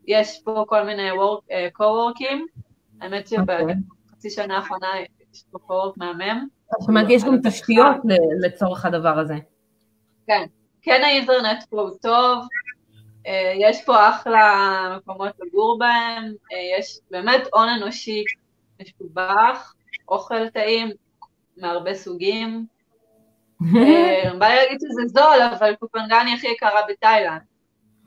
[0.06, 1.10] יש פה כל מיני
[1.50, 2.66] co-working, אה,
[3.00, 4.88] האמת שבחצי שנה האחרונה
[5.32, 6.46] יש פה co-work מהמם.
[6.80, 7.96] זאת אומרת, יש גם תשתיות
[8.44, 9.34] לצורך הדבר הזה.
[10.26, 10.46] כן,
[10.82, 12.38] כן האינטרנט פה הוא טוב,
[13.26, 18.24] אה, יש פה אחלה מקומות לגור בהם, אה, יש באמת הון אנושי
[18.82, 19.74] משובח,
[20.08, 20.90] אוכל טעים
[21.56, 22.66] מהרבה סוגים.
[23.76, 27.40] אה, בא לי להגיד שזה זול, אבל קופנגני הכי יקרה בתאילנד.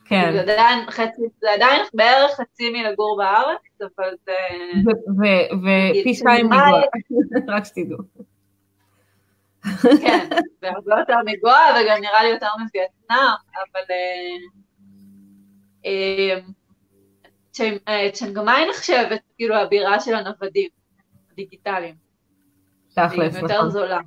[0.05, 0.31] כן.
[0.33, 4.33] זה עדיין, חצי, זה עדיין בערך חצי מלגור בארץ, אבל זה...
[5.99, 6.81] ופי שתיים מגואה,
[7.47, 7.97] רק שתדעו.
[10.01, 10.29] כן,
[10.61, 13.83] והרבה יותר מגואה, וגם נראה לי יותר מווייטנאם, אבל...
[18.13, 20.69] צ'נגמאי נחשבת כאילו הבירה של הנוודים
[21.39, 21.95] הדיגיטליים.
[22.95, 23.49] תכלס, נכון.
[23.49, 23.99] יותר זולה.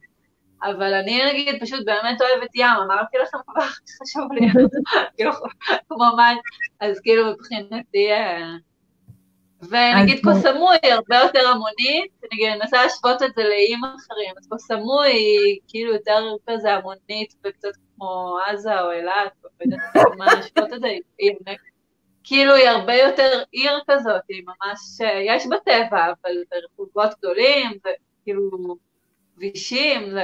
[0.63, 3.67] אבל אני נגיד פשוט באמת אוהבת ים, אמרתי לכם כבר,
[4.03, 4.47] חשוב לי,
[5.17, 5.33] כאילו,
[5.89, 6.39] כמו מים,
[6.81, 8.09] אז כאילו מבחינתי,
[9.63, 14.47] ונגיד קוסמו היא הרבה יותר המונית, נגיד אני מנסה להשוות את זה לאיים אחרים, אז
[14.49, 20.27] קוסמו היא כאילו יותר כזה המונית וקצת כמו עזה או אילת, או לא יודעת מה
[20.27, 20.87] להשוות את זה,
[21.19, 21.33] היא
[22.25, 28.77] כאילו היא הרבה יותר עיר כזאת, היא ממש, יש בה טבע, אבל ברחובות גדולים, וכאילו
[29.35, 30.15] כבישים,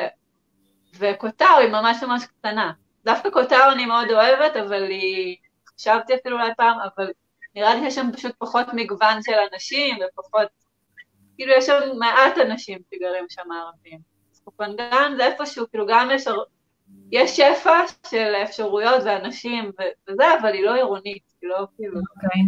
[0.98, 2.72] וקוטאו היא ממש ממש קטנה.
[3.04, 5.36] דווקא קוטאו אני מאוד אוהבת, אבל היא,
[5.78, 7.10] חשבתי אפילו אולי פעם, אבל
[7.54, 10.48] נראה לי שיש שם פשוט פחות מגוון של אנשים, ופחות,
[11.36, 14.00] כאילו יש שם מעט אנשים שגרים שם ערבים.
[14.32, 16.24] אז קופנגן זה איפשהו, כאילו גם יש,
[17.12, 17.80] יש שפע
[18.10, 19.70] של אפשרויות ואנשים
[20.10, 22.00] וזה, אבל היא לא עירונית, היא לא כאילו...
[22.00, 22.24] Okay.
[22.24, 22.42] אוקיי.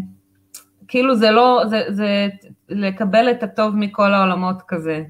[0.88, 2.28] כאילו זה לא, זה, זה
[2.68, 5.02] לקבל את הטוב מכל העולמות כזה.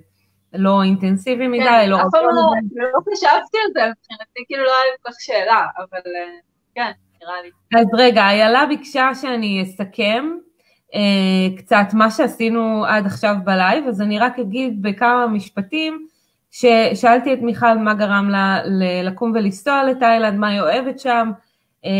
[0.52, 1.96] לא אינטנסיבי מדי, כן, לא...
[1.96, 2.42] אף פעם לא,
[2.92, 6.38] לא חשבתי על זה, מבחינתי כאילו לא היה לי כל כך שאלה, אבל אה,
[6.74, 6.90] כן,
[7.22, 7.80] נראה לי.
[7.80, 10.30] אז רגע, איילה ביקשה שאני אסכם
[10.94, 16.06] אה, קצת מה שעשינו עד עכשיו בלייב, אז אני רק אגיד בכמה משפטים,
[16.50, 18.58] ששאלתי את מיכל מה גרם לה
[19.04, 21.30] לקום ולנסוע לתאילנד, מה היא אוהבת שם,
[21.84, 21.90] אה,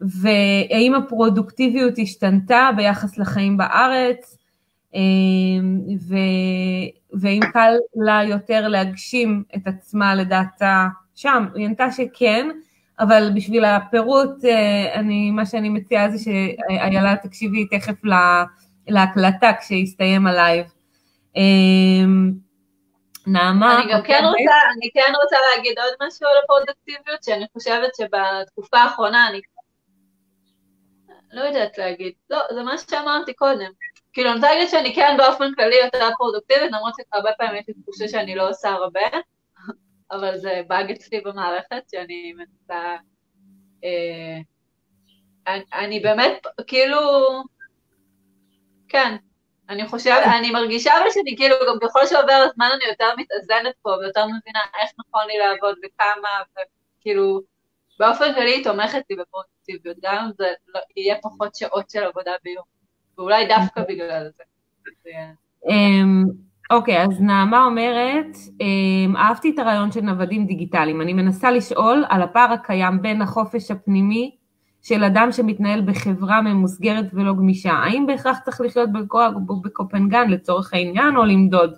[0.00, 4.36] והאם הפרודוקטיביות השתנתה ביחס לחיים בארץ,
[4.94, 6.16] אמ, ו,
[7.20, 12.48] ואם קל לה יותר להגשים את עצמה לדעתה שם, היא ענתה שכן,
[13.00, 18.44] אבל בשביל הפירוט, אה, אני, מה שאני מציעה זה שאיילה תקשיבי תכף לה,
[18.88, 20.66] להקלטה כשיסתיים הלייב.
[23.26, 23.82] נעמה.
[23.82, 28.78] אני גם כן רוצה, אני כן רוצה להגיד עוד משהו על הפרודוקטיביות, שאני חושבת שבתקופה
[28.78, 29.40] האחרונה אני
[31.32, 33.70] לא יודעת להגיד, לא, זה מה שאמרתי קודם.
[34.12, 37.74] כאילו, אני רוצה להגיד שאני כן באופן כללי יותר פרודוקטיבית, למרות שהרבה פעמים יש לי
[37.82, 39.00] תחושה שאני לא עושה הרבה,
[40.12, 42.96] אבל זה באג אצלי במערכת, שאני מנסה...
[43.84, 44.38] אה,
[45.46, 46.98] אני, אני באמת, כאילו,
[48.88, 49.16] כן,
[49.70, 53.90] אני חושבת, אני מרגישה אבל שאני כאילו, גם ככל שעובר הזמן אני יותר מתאזנת פה,
[53.90, 56.28] ויותר מבינה איך נכון לי לעבוד וכמה,
[56.98, 57.40] וכאילו,
[57.98, 60.44] באופן כללי היא תומכת לי בפרודוקטיביות, גם אם זה
[60.74, 62.64] לא, יהיה פחות שעות של עבודה ביום.
[63.18, 64.42] ואולי דווקא בגלל זה.
[65.68, 66.24] אמ,
[66.70, 71.00] אוקיי, אז נעמה אומרת, אמ, אהבתי את הרעיון של נוודים דיגיטליים.
[71.00, 74.36] אני מנסה לשאול על הפער הקיים בין החופש הפנימי
[74.82, 77.72] של אדם שמתנהל בחברה ממוסגרת ולא גמישה.
[77.72, 78.90] האם בהכרח צריך לחיות
[79.64, 81.74] בקופנגן לצורך העניין או למדוד?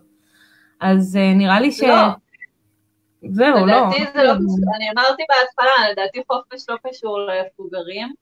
[0.81, 1.83] אז אה, נראה לי ש...
[1.83, 2.07] לא.
[3.31, 3.67] זהו, לא.
[3.67, 8.13] לדעתי זה לא קשור, אני אמרתי בהתחלה, לדעתי חופש לא קשור לאיפה גרים.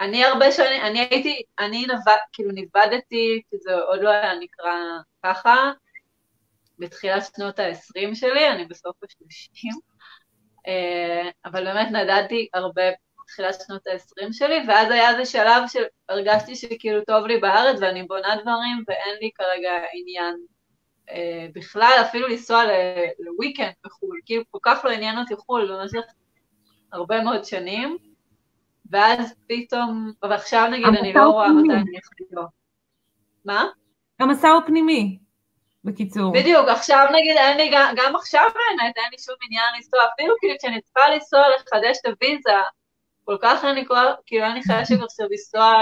[0.00, 4.72] אני הרבה שנים, אני הייתי, אני נבד, כאילו נבדתי, כי זה עוד לא היה נקרא
[5.24, 5.72] ככה,
[6.78, 9.78] בתחילת שנות ה-20 שלי, אני בסוף ה-30,
[10.66, 12.82] אה, אבל באמת נדדתי הרבה
[13.24, 18.36] בתחילת שנות ה-20 שלי, ואז היה איזה שלב שהרגשתי שכאילו טוב לי בארץ ואני בונה
[18.42, 20.34] דברים ואין לי כרגע עניין
[21.10, 22.62] אה, בכלל, אפילו לנסוע
[23.18, 26.04] לוויקנד בחו"ל, כאילו כל כך לא עניין אותי חו"ל במשך
[26.92, 27.98] הרבה מאוד שנים.
[28.90, 32.44] ואז פתאום, ועכשיו נגיד אני לא רואה מתי אני אחזור.
[33.44, 33.66] מה?
[34.20, 35.18] המסע הוא פנימי,
[35.84, 36.32] בקיצור.
[36.32, 40.54] בדיוק, עכשיו נגיד אין לי, גם עכשיו באמת אין לי שום עניין לנסוע, אפילו כאילו
[40.58, 42.50] כשאני צריכה לנסוע לחדש את הוויזה,
[43.24, 45.74] כל כך לי כבר, כאילו לי חשק עכשיו לנסוע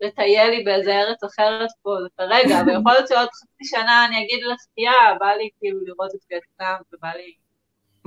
[0.00, 5.18] לטייל לי באיזה ארץ אחרת פה כרגע, ויכול להיות שעוד חצי שנה אני אגיד לשחייה,
[5.20, 7.32] בא לי כאילו לראות את וייטנאם ובא לי...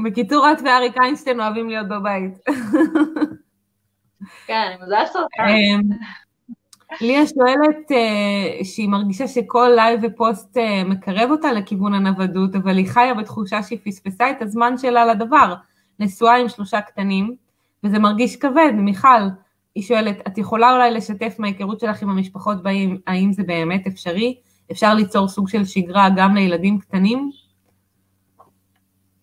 [0.06, 2.34] בקיצור, את ואריק איינשטיין אוהבים להיות בבית.
[4.48, 5.04] כן, אני מזל
[5.40, 5.82] אמ,
[7.02, 12.88] ליה שואלת uh, שהיא מרגישה שכל לייב ופוסט uh, מקרב אותה לכיוון הנוודות, אבל היא
[12.88, 15.54] חיה בתחושה שהיא פספסה את הזמן שלה לדבר.
[16.00, 17.36] נשואה עם שלושה קטנים,
[17.86, 18.72] וזה מרגיש כבד.
[18.74, 19.22] מיכל,
[19.76, 24.42] היא שואלת, את יכולה אולי לשתף מההיכרות שלך עם המשפחות באים, האם זה באמת אפשרי?
[24.72, 27.32] אפשר ליצור סוג של שגרה גם לילדים קטנים?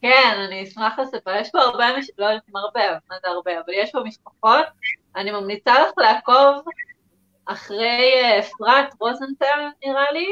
[0.03, 1.31] כן, אני אשמח לספר.
[1.41, 2.11] יש פה הרבה, מש...
[2.19, 4.67] לא יודעת אם הרבה, מה זה הרבה, אבל יש פה משפחות.
[5.17, 6.65] אני ממליצה לך לעקוב
[7.45, 10.27] אחרי אה, אפרת רוזנטל, נראה לי.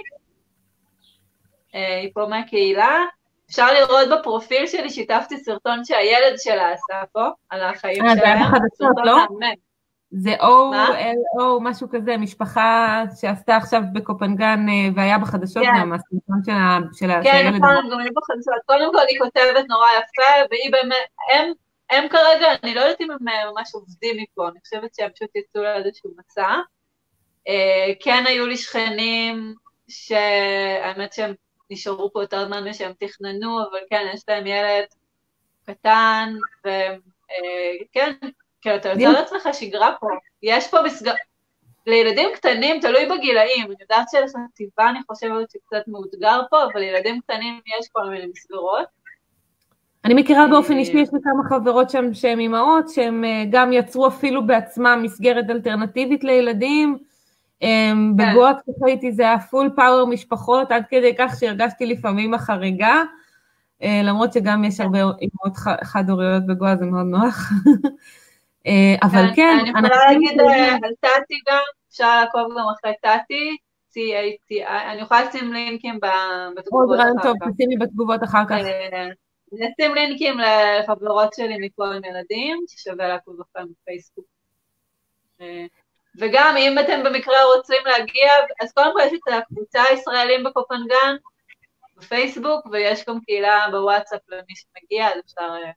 [1.75, 3.05] אה, היא פה מהקהילה.
[3.51, 8.09] אפשר לראות בפרופיל שלי, שיתפתי סרטון שהילד שלה עשה פה, על החיים שלהם.
[8.09, 9.17] אה, זה היה בחדשות, לא?
[10.11, 10.35] זה
[11.39, 15.81] או, משהו כזה, משפחה שעשתה עכשיו בקופנגן והיה בחדשות כן.
[15.81, 16.41] גם, הסרטון
[16.93, 17.25] של הילד.
[17.25, 18.55] כן, נכון, גם היו בחדשות.
[18.67, 21.53] קודם כל היא כותבת נורא יפה, והיא באמת, הם,
[21.91, 23.19] הם כרגע, אני לא יודעת אם הם
[23.53, 26.55] ממש עובדים מפה, אני חושבת שהם פשוט יצאו לאיזשהו מסע.
[28.01, 29.55] כן היו לי שכנים,
[29.89, 31.35] שהאמת שהם
[31.71, 34.85] נשארו פה יותר זמן משהם תכננו, אבל כן, יש להם ילד
[35.67, 38.13] קטן, וכן,
[38.61, 40.09] כאילו, אתה יוצא לעצמך שגרה פה.
[40.43, 41.13] יש פה מסגר...
[41.87, 47.61] לילדים קטנים, תלוי בגילאים, אני יודעת שלחטיבה אני חושבת שקצת מאותגר פה, אבל לילדים קטנים
[47.79, 48.87] יש כל מיני מסגרות.
[50.05, 54.47] אני מכירה באופן אישי, יש לי כמה חברות שם שהן אימהות, שהן גם יצרו אפילו
[54.47, 56.99] בעצמם מסגרת אלטרנטיבית לילדים.
[58.17, 63.03] בגואה כשאתה הייתי זה היה פול פאוור משפחות, עד כדי כך שהרגשתי לפעמים החריגה,
[63.83, 67.51] אה, למרות שגם יש הרבה אימהות חד-הוריות בגואה, זה מאוד נוח.
[68.67, 73.57] אה, אבל כן, אני יכולה להגיד אה, על טאטי גם, אפשר לעקוב גם אחרי טאטי,
[74.93, 76.01] אני יכולה לשים לינקים
[76.57, 76.73] בתגובות אחר כך.
[76.73, 78.57] עוד רעיון טוב, תשימי בתגובות אחר כך.
[79.53, 84.25] נשים לינקים לחברות שלי מפה עם ילדים, ששווה לעקוב אחריהם בפייסבוק.
[86.19, 88.33] וגם אם אתם במקרה רוצים להגיע,
[88.63, 91.17] אז קודם כל יש את הקבוצה הישראלים בקופנגן
[91.97, 95.55] בפייסבוק, ויש גם קהילה בוואטסאפ למי שמגיע, אז אפשר...
[95.65, 95.71] אה,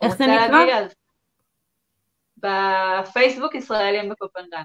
[0.00, 0.64] איך זה נקרא?
[0.64, 0.86] להגיע.
[2.36, 4.62] בפייסבוק ישראלים בקופנגן.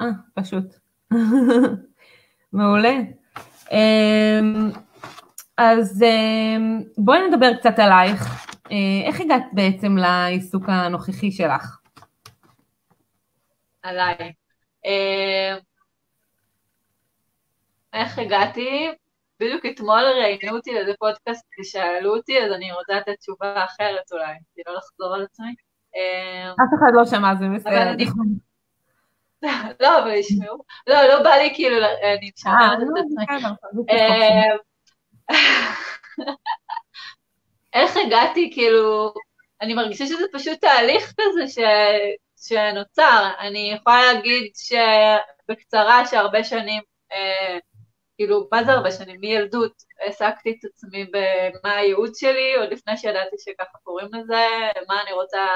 [0.00, 0.64] אה, פשוט.
[2.52, 2.94] מעולה.
[3.72, 4.70] אמ,
[5.56, 8.46] אז אמ, בואי נדבר קצת עלייך.
[8.70, 11.78] אה, איך הגעת בעצם לעיסוק הנוכחי שלך?
[13.88, 14.32] עליי.
[14.86, 15.56] אה,
[17.92, 18.88] איך הגעתי?
[19.40, 24.34] בדיוק אתמול ראיינו אותי לאיזה פודקאסט ושאלו אותי, אז אני רוצה לתת תשובה אחרת אולי,
[24.54, 25.54] כדי לא לחזור על עצמי.
[25.96, 27.92] אה, אף אחד לא שמע, זה בסדר.
[29.82, 30.58] לא, אבל ישמעו.
[30.86, 33.24] לא, לא בא לי כאילו, אני משמעת את עצמי.
[33.90, 34.56] אה,
[37.74, 39.12] איך הגעתי, כאילו,
[39.60, 41.48] אני מרגישה שזה פשוט תהליך כזה
[42.36, 43.30] שנוצר.
[43.38, 46.82] אני יכולה להגיד שבקצרה שהרבה שנים,
[47.12, 47.58] אה,
[48.16, 49.20] כאילו, מה זה הרבה שנים?
[49.20, 54.46] מילדות העסקתי את עצמי במה הייעוד שלי, עוד לפני שידעתי שככה קוראים לזה,
[54.88, 55.46] מה אני רוצה...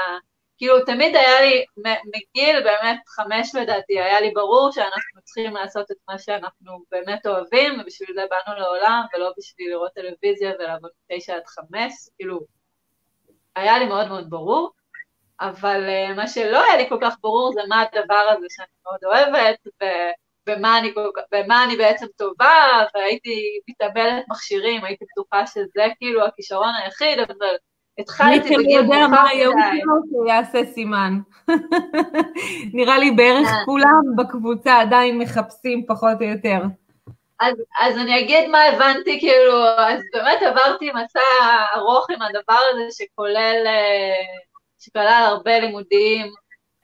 [0.57, 1.65] כאילו, תמיד היה לי,
[2.05, 7.79] מגיל באמת חמש לדעתי, היה לי ברור שאנחנו צריכים לעשות את מה שאנחנו באמת אוהבים,
[7.79, 12.39] ובשביל זה באנו לעולם, ולא בשביל לראות טלוויזיה ולעבוד תשע עד חמש, כאילו,
[13.55, 14.71] היה לי מאוד מאוד ברור.
[15.41, 18.99] אבל uh, מה שלא היה לי כל כך ברור זה מה הדבר הזה שאני מאוד
[19.05, 19.57] אוהבת,
[20.47, 20.93] ובמה אני,
[21.31, 27.55] במה אני בעצם טובה, והייתי מתאבלת מכשירים, הייתי בטוחה שזה כאילו הכישרון היחיד, אבל
[27.99, 28.87] התחלתי בגיל מאוחר מדי.
[28.87, 31.13] מי יודע מה הייעוד שלו שיעשה סימן.
[32.73, 33.65] נראה לי בערך כן.
[33.65, 36.59] כולם בקבוצה עדיין מחפשים פחות או יותר.
[37.39, 41.19] אז, אז אני אגיד מה הבנתי, כאילו, אז באמת עברתי מסע
[41.75, 44.50] ארוך עם הדבר הזה שכולל uh,
[44.81, 46.27] שכלל הרבה לימודים,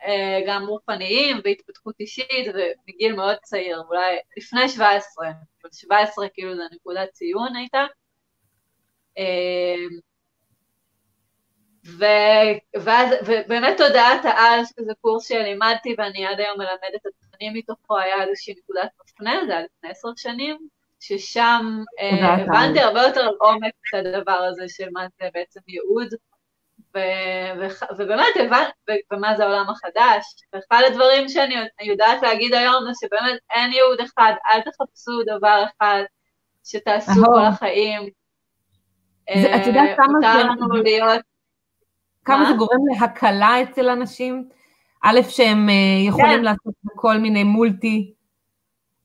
[0.04, 6.64] אה, גם רוחניים והתפתחות אישית, ומגיל מאוד צעיר, אולי לפני 17, אבל 17 כאילו זה
[6.72, 7.86] נקודת ציון הייתה.
[9.18, 9.98] אה,
[11.88, 12.06] ו,
[12.76, 18.24] ואז, ובאמת תודעת העל, שזה קורס שלימדתי ואני עד היום מלמדת את התכנים מתוכו, היה
[18.24, 20.68] איזושהי נקודת מפנה, זה היה לפני עשר שנים,
[21.00, 26.08] ששם אה, הבנתי הרבה יותר עומק את הדבר הזה של מה זה בעצם ייעוד,
[27.98, 30.26] ובאמת הבנתי, ומה זה העולם החדש.
[30.54, 36.04] ואחד הדברים שאני יודעת להגיד היום זה שבאמת אין ייעוד אחד, אל תחפשו דבר אחד
[36.64, 38.10] שתעשו כל החיים.
[39.32, 40.84] את יודעת כמה זה...
[40.84, 41.22] להיות...
[42.26, 44.50] כמה זה גורם להקלה אצל אנשים?
[45.04, 46.44] א', שהם אה, יכולים כן.
[46.44, 48.14] לעשות כל מיני מולטי,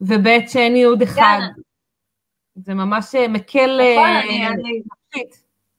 [0.01, 1.39] וב', שאין ייעוד אחד.
[1.41, 1.61] כן.
[2.55, 3.81] זה ממש אה, מקל...
[3.95, 4.83] נכון, אני,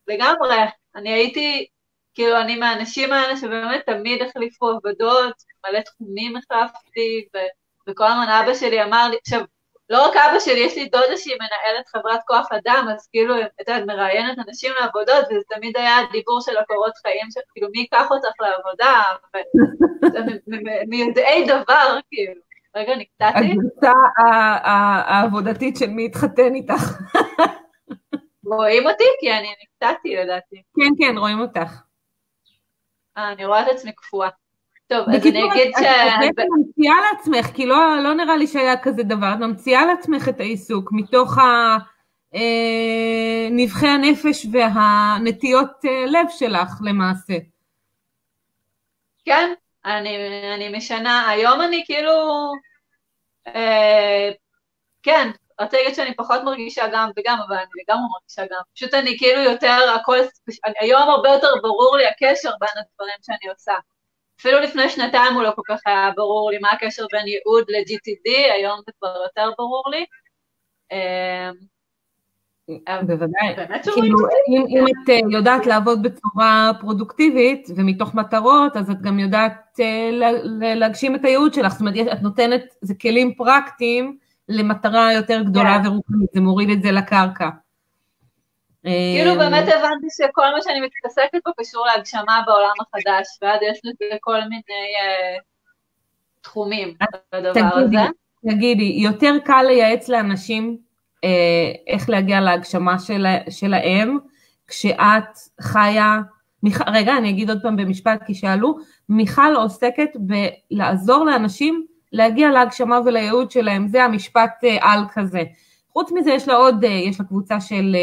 [0.08, 0.58] לגמרי.
[0.96, 1.66] אני הייתי,
[2.14, 5.34] כאילו, אני מהאנשים האלה שבאמת תמיד החליפו עבודות,
[5.68, 7.38] מלא תחומים החלפתי, ו,
[7.90, 9.42] וכל הזמן אבא שלי אמר לי, עכשיו,
[9.90, 13.48] לא רק אבא שלי, יש לי דודה שהיא מנהלת חברת כוח אדם, אז כאילו, את
[13.60, 18.32] יודעת, מראיינת אנשים לעבודות, וזה תמיד היה הדיבור של הקורות חיים, שכאילו, מי ייקח אותך
[18.42, 19.04] לעבודה,
[20.88, 22.42] מיודעי דבר, כאילו.
[22.76, 23.52] רגע, נקטעתי?
[23.52, 23.92] הקבוצה
[25.06, 27.00] העבודתית של מי התחתן איתך.
[28.46, 29.04] רואים אותי?
[29.20, 30.62] כי אני נקטעתי לדעתי.
[30.76, 31.82] כן, כן, רואים אותך.
[33.18, 34.30] אה, אני רואה את עצמי קפואה.
[34.88, 35.84] טוב, אז אני אגיד ש...
[36.30, 40.40] את ממציאה לעצמך, כי לא, לא נראה לי שהיה כזה דבר, את ממציאה לעצמך את
[40.40, 41.38] העיסוק מתוך
[43.52, 47.34] נבחי אה, הנפש והנטיות אה, לב שלך למעשה.
[49.26, 49.54] כן,
[49.86, 50.18] אני,
[50.56, 52.12] אני משנה, היום אני כאילו,
[53.48, 54.32] אה,
[55.04, 55.30] כן,
[55.62, 58.62] רציתי להגיד שאני פחות מרגישה גם וגם, אבל אני לגמרי מרגישה גם.
[58.76, 60.18] פשוט אני כאילו יותר, הכל,
[60.80, 63.74] היום הרבה יותר ברור לי הקשר בין הדברים שאני עושה.
[64.40, 68.52] אפילו לפני שנתיים הוא לא כל כך היה ברור לי מה הקשר בין ייעוד ל-GTD,
[68.54, 70.06] היום זה כבר יותר ברור לי.
[70.92, 71.74] אמ,
[73.08, 73.56] בוודאי.
[73.94, 74.18] כאילו,
[74.50, 80.10] אם, אם את אה, יודעת לעבוד בצורה פרודוקטיבית ומתוך מטרות, אז את גם יודעת אה,
[80.76, 81.72] להגשים את הייעוד שלך.
[81.72, 84.18] זאת אומרת, את נותנת, זה כלים פרקטיים
[84.50, 85.84] למטרה יותר גדולה yeah.
[85.84, 85.88] כן.
[85.88, 87.50] ורוחנית, זה מוריד את זה לקרקע.
[88.84, 93.80] כאילו אה, באמת הבנתי שכל מה שאני מתעסקת בו קשור להגשמה בעולם החדש, ואז יש
[93.84, 95.42] לזה כל מיני uh,
[96.42, 96.94] תחומים
[97.34, 98.08] בדבר תגידי, הזה.
[98.50, 100.78] תגידי, יותר קל לייעץ לאנשים
[101.26, 101.28] uh,
[101.88, 104.18] איך להגיע להגשמה של, שלהם,
[104.68, 106.20] כשאת חיה,
[106.64, 106.82] מיכ...
[106.88, 108.78] רגע, אני אגיד עוד פעם במשפט כי שאלו,
[109.10, 115.44] מיכל עוסקת בלעזור לאנשים להגיע להגשמה ולייעוד שלהם, זה המשפט uh, על כזה.
[115.90, 117.96] חוץ מזה יש לה עוד, uh, יש לה קבוצה של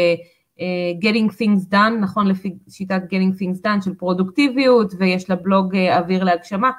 [0.57, 0.61] uh,
[1.03, 2.27] Getting Things Done, נכון?
[2.27, 6.71] לפי שיטת Getting Things Done של פרודוקטיביות, ויש לה בלוג אוויר להגשמה,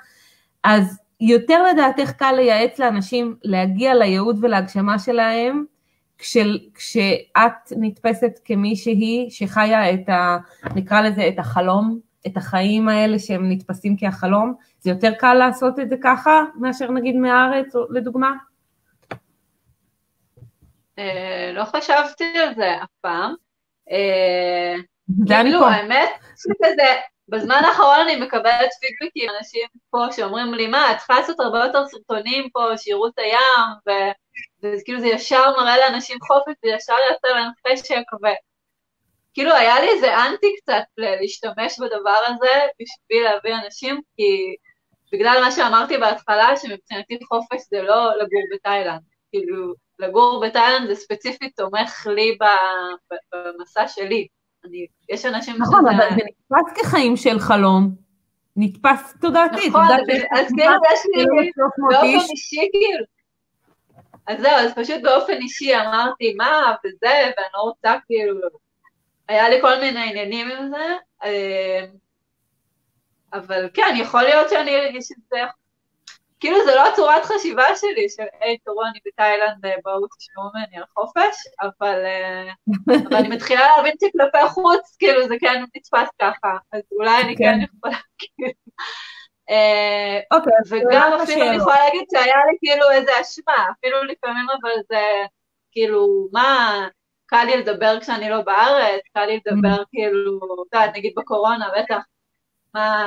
[0.64, 5.64] אז יותר לדעתך קל לייעץ לאנשים להגיע לייעוד ולהגשמה שלהם,
[6.18, 10.36] כשל, כשאת נתפסת כמישהי שחיה את ה...
[10.74, 15.88] נקרא לזה את החלום, את החיים האלה שהם נתפסים כהחלום, זה יותר קל לעשות את
[15.88, 18.32] זה ככה מאשר נגיד מהארץ, לדוגמה?
[20.98, 23.34] אה, לא חשבתי על זה אף פעם.
[23.90, 24.74] אה,
[25.26, 31.20] כאילו, האמת שכזה, בזמן האחרון אני מקבלת פידבקים, אנשים פה שאומרים לי, מה, את צריכה
[31.20, 33.96] לעשות הרבה יותר סרטונים פה, שיראו את הים,
[34.62, 38.04] וכאילו זה ישר מראה לאנשים חופש, זה ישר יוצא להם חשק,
[39.32, 44.54] וכאילו היה לי איזה אנטי קצת להשתמש בדבר הזה בשביל להביא אנשים, כי
[45.12, 51.56] בגלל מה שאמרתי בהתחלה, שמבחינתי חופש זה לא לגור בתאילנד, כאילו לגור בתאילנד זה ספציפית
[51.56, 52.38] תומך לי
[53.32, 54.26] במסע שלי.
[54.64, 55.90] אני, יש אנשים נכון, שזה...
[55.90, 57.90] נכון, אבל זה נתפס כחיים של חלום.
[58.56, 59.68] נתפס תודעתית.
[59.68, 59.82] נכון,
[60.36, 63.04] אז כאילו יש לי באופן אישי כאילו.
[64.26, 68.40] אז זהו, אז פשוט באופן אישי אמרתי מה וזה, ואני לא רוצה כאילו,
[69.28, 71.84] היה לי כל מיני עניינים עם זה, אה,
[73.32, 75.38] אבל כן, יכול להיות שאני ארגיש את זה.
[76.40, 80.76] כאילו זה לא הצורת חשיבה שלי, של היי תראו אני בתאילנד, אה, בואו תשמעו ממני
[80.76, 82.52] על חופש, אבל, אה,
[83.08, 87.44] אבל אני מתחילה להבין שכלפי חוץ, כאילו זה כן נתפס ככה, אז אולי אני כן,
[87.44, 88.52] כן יכולה, כאילו.
[90.32, 95.02] אוקיי, וגם אפילו אני יכולה להגיד שהיה לי כאילו איזה אשמה, אפילו לפעמים אבל זה
[95.72, 96.88] כאילו, מה,
[97.32, 99.86] קל לי לדבר כשאני לא בארץ, קל לי לדבר mm.
[99.90, 102.02] כאילו, את יודעת, נגיד בקורונה, בטח,
[102.74, 103.06] מה,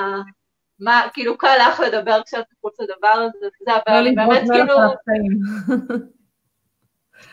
[0.80, 4.78] מה, כאילו קל לך לדבר כשאת מחוץ לדבר הזה, זה, אבל לא באמת כאילו...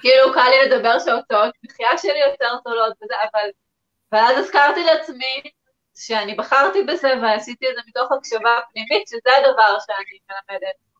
[0.00, 3.48] כאילו קל לי לדבר שההוצאות מחיה שלי יותר זולות וזה, אבל...
[4.12, 5.42] ואז הזכרתי לעצמי
[5.96, 10.91] שאני בחרתי בזה ועשיתי את זה מתוך הקשבה פנימית, שזה הדבר שאני מלמדת.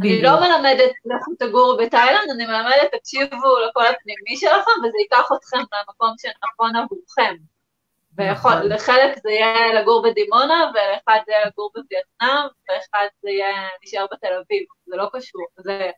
[0.00, 5.58] אני לא מלמדת לכו תגורו בתאילנד, אני מלמדת תקשיבו לכל הפנימי שלכם וזה ייקח אתכם
[5.58, 7.34] למקום שנכון עבורכם.
[8.16, 8.96] ויכול, נכון.
[9.22, 14.62] זה יהיה לגור בדימונה, ולאחד זה יהיה לגור בווייטנאם, ואחד זה יהיה להישאר בתל אביב,
[14.86, 15.46] זה לא קשור.
[15.56, 15.90] זה,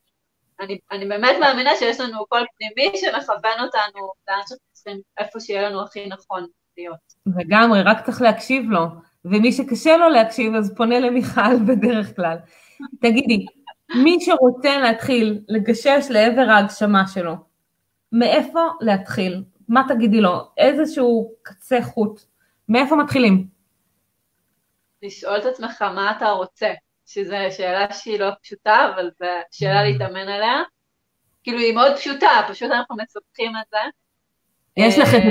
[0.60, 5.68] אני, אני באמת מאמינה שיש לנו קול פנימי שמכוון אותנו לאן שאנחנו צריכים, איפה שיהיה
[5.68, 6.98] לנו הכי נכון להיות.
[7.38, 8.84] לגמרי, רק צריך להקשיב לו,
[9.24, 12.36] ומי שקשה לו להקשיב אז פונה למיכל בדרך כלל.
[13.00, 13.46] תגידי,
[13.90, 17.34] מי שרוצה להתחיל לגשש לעבר ההגשמה שלו,
[18.12, 19.44] מאיפה להתחיל?
[19.68, 20.50] מה תגידי לו?
[20.58, 22.20] איזשהו קצה חוט.
[22.68, 23.46] מאיפה מתחילים?
[25.02, 26.72] לשאול את עצמך מה אתה רוצה.
[27.06, 30.62] שזו שאלה שהיא לא פשוטה, אבל זו שאלה להתאמן עליה.
[31.42, 33.78] כאילו היא מאוד פשוטה, פשוט אנחנו מספחים את זה.
[34.76, 35.30] יש לך איזה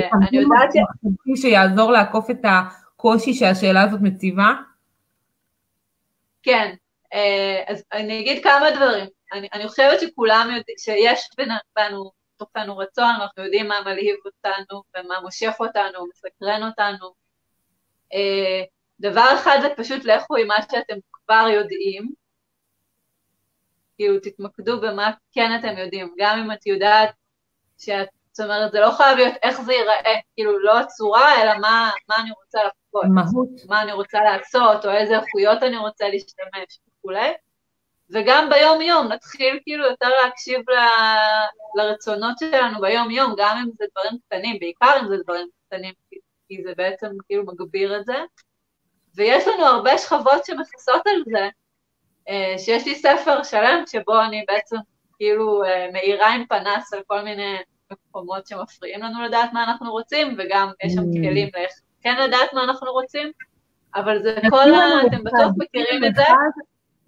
[1.02, 4.52] תמתים שיעזור לעקוף את הקושי שהשאלה הזאת מציבה?
[6.42, 6.74] כן,
[7.66, 9.06] אז אני אגיד כמה דברים.
[9.32, 11.28] אני, אני חושבת שכולם יודעים, שיש
[11.76, 17.14] בנו, תוכנו רצון, אנחנו יודעים מה מלהיב אותנו ומה מושך אותנו, מסקרן אותנו.
[19.00, 22.12] דבר אחד זה פשוט לכו עם מה שאתם כבר יודעים,
[23.96, 27.10] כאילו תתמקדו במה כן אתם יודעים, גם אם את יודעת
[27.78, 31.90] שאת, זאת אומרת, זה לא חייב להיות איך זה ייראה, כאילו לא הצורה, אלא מה,
[32.08, 33.06] מה אני רוצה לחכות,
[33.68, 37.32] מה אני רוצה לעשות, או איזה איכויות אני רוצה להשתמש וכולי.
[38.10, 40.74] וגם ביום-יום, נתחיל כאילו יותר להקשיב ל...
[41.78, 45.94] לרצונות שלנו ביום-יום, גם אם זה דברים קטנים, בעיקר אם זה דברים קטנים,
[46.48, 48.16] כי זה בעצם כאילו מגביר את זה.
[49.14, 51.48] ויש לנו הרבה שכבות שמכסות על זה,
[52.28, 54.76] אה, שיש לי ספר שלם שבו אני בעצם
[55.16, 57.56] כאילו אה, מאירה עם פנס על כל מיני
[57.92, 61.28] מקומות שמפריעים לנו לדעת מה אנחנו רוצים, וגם יש שם mm.
[61.28, 63.32] כלים לאיך כן לדעת מה אנחנו רוצים,
[63.94, 65.06] אבל זה כל ה...
[65.06, 66.22] אתם בטוח מכירים את זה.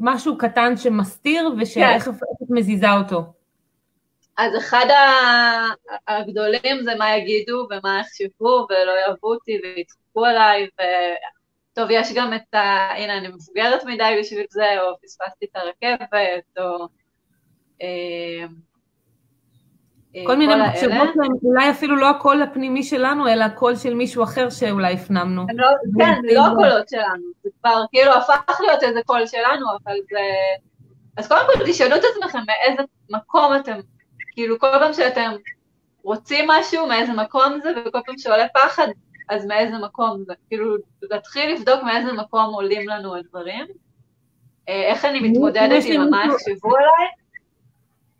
[0.00, 2.10] משהו קטן שמסתיר, ושאיך כן.
[2.10, 3.24] את מזיזה אותו.
[4.38, 4.86] אז אחד
[6.08, 10.68] הגדולים זה מה יגידו ומה יחשבו ולא יאהבו אותי ויצחקו עליי
[11.76, 12.88] טוב, יש גם את ה...
[12.96, 16.86] הנה, אני מבוגרת מדי בשביל זה, או פספסתי את הרכבת, או...
[20.24, 24.50] כל מיני מחשבות שהן אולי אפילו לא הקול הפנימי שלנו, אלא הקול של מישהו אחר
[24.50, 25.46] שאולי הפנמנו.
[25.54, 25.66] לא,
[25.98, 30.18] כן, זה לא הקולות שלנו, זה כבר כאילו הפך להיות איזה קול שלנו, אבל זה...
[31.16, 33.78] אז קודם כל תשאלו את עצמכם מאיזה מקום אתם,
[34.32, 35.30] כאילו כל פעם שאתם
[36.02, 38.88] רוצים משהו, מאיזה מקום זה, וכל פעם שעולה פחד,
[39.28, 40.76] אז מאיזה מקום זה, כאילו,
[41.10, 43.66] להתחיל לבדוק מאיזה מקום עולים לנו הדברים,
[44.68, 47.08] אה, איך אני מתמודדת עם מה יחשבו עליי.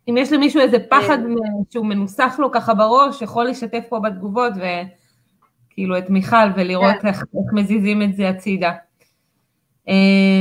[0.09, 1.49] אם יש למישהו איזה פחד אה.
[1.71, 7.09] שהוא מנוסח לו ככה בראש, יכול לשתף פה בתגובות וכאילו את מיכל ולראות כן.
[7.09, 8.73] איך, איך מזיזים את זה הצידה.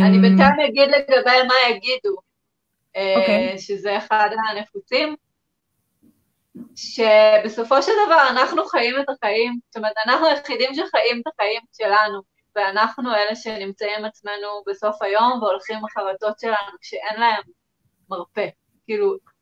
[0.08, 2.16] אני בינתיים אגיד לגבי מה יגידו,
[2.98, 3.20] okay.
[3.20, 3.58] אוקיי.
[3.58, 5.16] שזה אחד הנפוצים.
[6.76, 12.22] שבסופו של דבר אנחנו חיים את החיים, זאת אומרת, אנחנו היחידים שחיים את החיים שלנו,
[12.56, 17.42] ואנחנו אלה שנמצאים עצמנו בסוף היום והולכים בחרטות שלנו שאין להם
[18.10, 18.48] מרפא.
[18.86, 19.35] כאילו, אמ,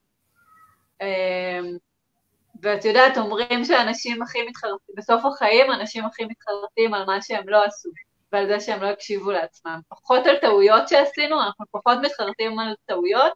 [2.61, 7.63] ואת יודעת, אומרים שאנשים הכי מתחרטים, בסוף החיים אנשים הכי מתחרטים על מה שהם לא
[7.63, 7.89] עשו,
[8.31, 9.79] ועל זה שהם לא הקשיבו לעצמם.
[9.89, 13.33] פחות על טעויות שעשינו, אנחנו פחות מתחרטים על טעויות,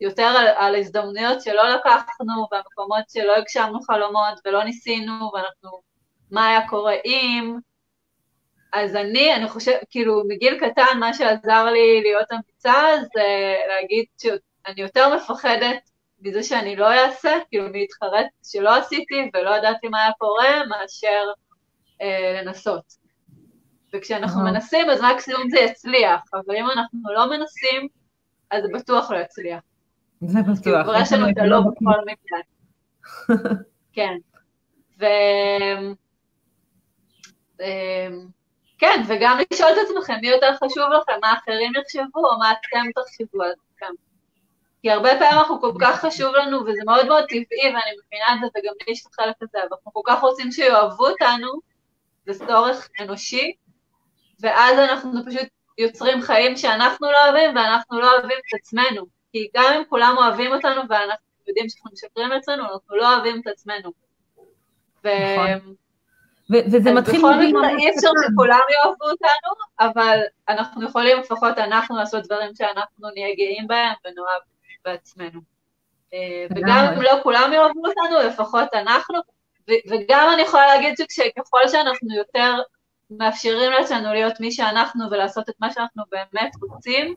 [0.00, 5.82] יותר על, על הזדמנויות שלא לקחנו, והמקומות שלא הגשמנו חלומות ולא ניסינו, ואנחנו,
[6.30, 7.56] מה היה קורה אם,
[8.72, 12.82] אז אני, אני חושבת, כאילו, מגיל קטן, מה שעזר לי להיות אמיצה
[13.14, 15.91] זה להגיד שאני יותר מפחדת
[16.22, 21.24] מזה שאני לא אעשה, כאילו, מלהתחרט שלא עשיתי ולא ידעתי מה היה קורה, מאשר
[22.02, 23.02] אה, לנסות.
[23.94, 27.88] וכשאנחנו מנסים, אז מקסימום זה יצליח, אבל אם אנחנו לא מנסים,
[28.50, 29.60] אז זה בטוח לא יצליח.
[30.20, 30.82] זה בטוח.
[30.82, 32.38] כבר יש לנו את הלא בכל מקרה.
[33.96, 34.16] כן.
[35.00, 35.04] ו...
[37.60, 38.26] אמ,
[38.78, 43.02] כן, וגם לשאול את עצמכם מי יותר חשוב לכם, מה אחרים יחשבו או מה אתם
[43.02, 43.71] תחשבו על עצמכם.
[44.82, 48.40] כי הרבה פעמים אנחנו כל כך חשוב לנו, וזה מאוד מאוד טבעי, ואני מבינה את
[48.40, 51.48] זה, וגם לי יש את החלק הזה, אבל אנחנו כל כך רוצים שיאהבו אותנו,
[52.26, 53.52] זה צורך אנושי,
[54.40, 59.06] ואז אנחנו פשוט יוצרים חיים שאנחנו לא אוהבים, ואנחנו לא אוהבים את עצמנו.
[59.32, 63.46] כי גם אם כולם אוהבים אותנו ואנחנו יודעים שאנחנו משקרים לעצמנו, אנחנו לא אוהבים את
[63.46, 63.90] עצמנו.
[65.04, 65.08] ו...
[65.08, 65.74] נכון.
[66.50, 67.18] וזה מתחיל...
[67.18, 70.18] בכל מקרה אי אפשר שכולם יאהבו אותנו, אבל
[70.48, 74.42] אנחנו יכולים לפחות אנחנו לעשות דברים שאנחנו נהיה גאים בהם ונאהב
[74.84, 75.40] בעצמנו.
[76.14, 79.18] אה, וגם אם לא כולם יאהבו אותנו, לפחות אנחנו,
[79.90, 82.54] וגם אני יכולה להגיד שככל שאנחנו יותר
[83.10, 87.14] מאפשרים לעצמנו להיות מי שאנחנו ולעשות את מה שאנחנו באמת רוצים,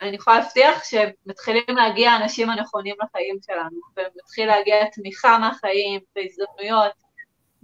[0.00, 6.92] אני יכולה להבטיח שמתחילים להגיע האנשים הנכונים לחיים שלנו, ומתחיל להגיע תמיכה מהחיים והזדמנויות,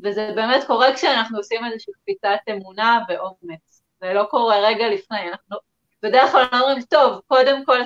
[0.05, 3.83] וזה באמת קורה כשאנחנו עושים איזושהי קפיצת אמונה ואומץ.
[4.01, 5.57] זה לא קורה רגע לפני, אנחנו
[6.03, 7.85] בדרך כלל אומרים, טוב, קודם כל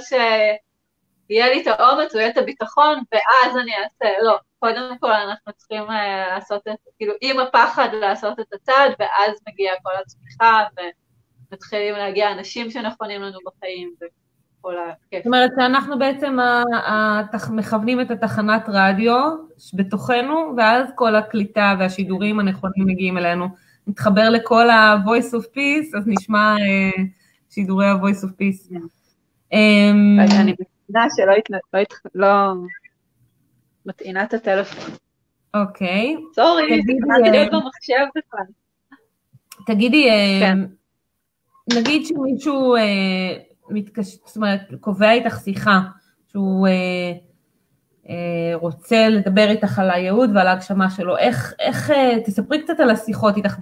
[1.27, 5.83] שיהיה לי את האומץ ויהיה את הביטחון, ואז אני אעשה, לא, קודם כל אנחנו צריכים
[5.83, 5.93] uh,
[6.35, 10.65] לעשות את, כאילו, עם הפחד לעשות את הצעד, ואז מגיעה כל הצמיחה,
[11.51, 13.95] ומתחילים להגיע אנשים שנכונים לנו בחיים,
[14.61, 15.19] כל הכיף.
[15.19, 16.37] זאת אומרת שאנחנו בעצם
[17.51, 19.31] מכוונים את התחנת רדיו
[19.75, 23.49] בתוכנו, ואז כל הקליטה והשידורים הנכונים מגיעים אלינו.
[23.87, 27.01] נתחבר לכל ה-voice of peace, אז נשמע uh,
[27.51, 28.73] שידורי ה-voice of peace.
[30.91, 31.33] מבינה שלא
[32.15, 32.53] לא
[33.87, 34.95] מטעינה את הטלפון.
[35.55, 36.17] אוקיי.
[36.35, 38.45] סורי, התכוונתי להיות במחשב בכלל.
[39.67, 40.09] תגידי,
[40.41, 40.59] כן.
[41.75, 42.75] נגיד שמישהו
[43.71, 44.19] מתקש...
[44.27, 45.81] זאת אומרת, קובע איתך שיחה,
[46.31, 47.13] שהוא אה,
[48.09, 52.91] אה, רוצה לדבר איתך על הייעוד ועל ההגשמה שלו, איך, איך, אה, תספרי קצת על
[52.91, 53.57] השיחות איתך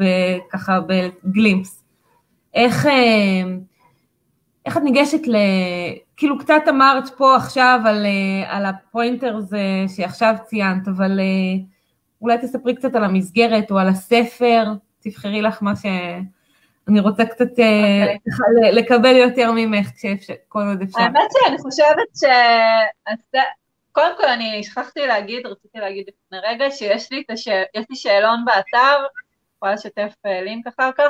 [0.51, 1.85] ככה בגלימפס,
[2.55, 3.43] איך, אה,
[4.67, 5.21] איך את ניגשת.
[6.17, 11.65] כאילו קצת אמרת פה עכשיו על, אה, על הפוינטר זה שעכשיו ציינת, אבל אה,
[12.23, 14.65] אולי תספרי קצת על המסגרת או על הספר,
[15.01, 15.85] תבחרי לך מה ש...
[16.89, 17.63] אני רוצה קצת okay.
[17.63, 18.73] אה, אוקיי.
[18.73, 19.89] לקבל יותר ממך
[20.49, 21.01] כל עוד אפשר.
[21.01, 22.25] האמת שאני חושבת ש...
[23.93, 27.49] קודם כל אני שכחתי להגיד, רציתי להגיד לפני רגע, שיש לי, הש...
[27.91, 29.05] לי שאלון באתר,
[29.57, 31.09] יכולה לשתף אה, לינק אחר כך, אה,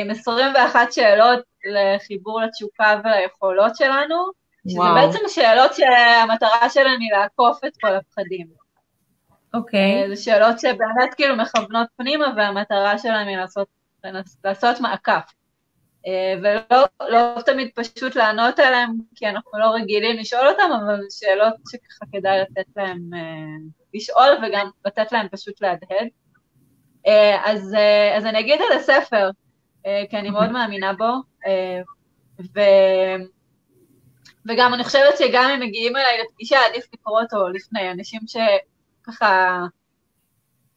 [0.00, 1.38] עם 21 שאלות
[1.72, 4.16] לחיבור לתשוקה וליכולות שלנו,
[4.68, 4.94] שזה וואו.
[4.94, 8.46] בעצם שאלות שהמטרה שלהן היא לעקוף את כל הפחדים.
[9.54, 10.04] אוקיי.
[10.04, 10.08] Okay.
[10.08, 13.68] זה שאלות שבאמת כאילו מכוונות פנימה, והמטרה שלהן היא לעשות
[14.44, 15.32] לעשות מעקף.
[16.06, 21.54] אה, ולא לא תמיד פשוט לענות עליהם, כי אנחנו לא רגילים לשאול אותם, אבל שאלות
[21.70, 22.92] שככה כדאי לתת אה,
[23.94, 26.08] לשאול וגם לתת להם פשוט להדהד.
[27.06, 27.74] אה, אז,
[28.16, 29.30] אז אני אגיד על הספר,
[29.82, 31.12] כי אני מאוד מאמינה בו,
[32.54, 32.60] ו,
[34.48, 39.58] וגם אני חושבת שגם אם מגיעים אליי לפגישה, עדיף לקרוא אותו לפני, אנשים שככה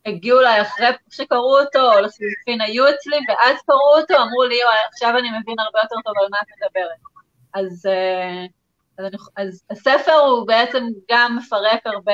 [0.05, 4.59] הגיעו אליי אחרי שקראו אותו, או לחלופין היו אצלי, ואז קראו אותו, אמרו לי,
[4.91, 6.99] עכשיו אני מבין הרבה יותר טוב על מה את מדברת.
[7.53, 8.45] אז, אה,
[8.97, 12.13] אז, אני, אז הספר הוא בעצם גם מפרק הרבה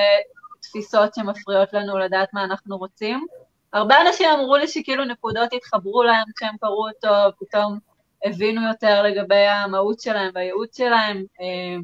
[0.62, 3.26] תפיסות שמפריעות לנו לדעת מה אנחנו רוצים.
[3.74, 7.80] הרבה אנשים אמרו לי שכאילו נקודות התחברו להם כשהם קראו אותו, פתאום
[8.26, 11.78] הבינו יותר לגבי המהות שלהם והייעוד שלהם, אה,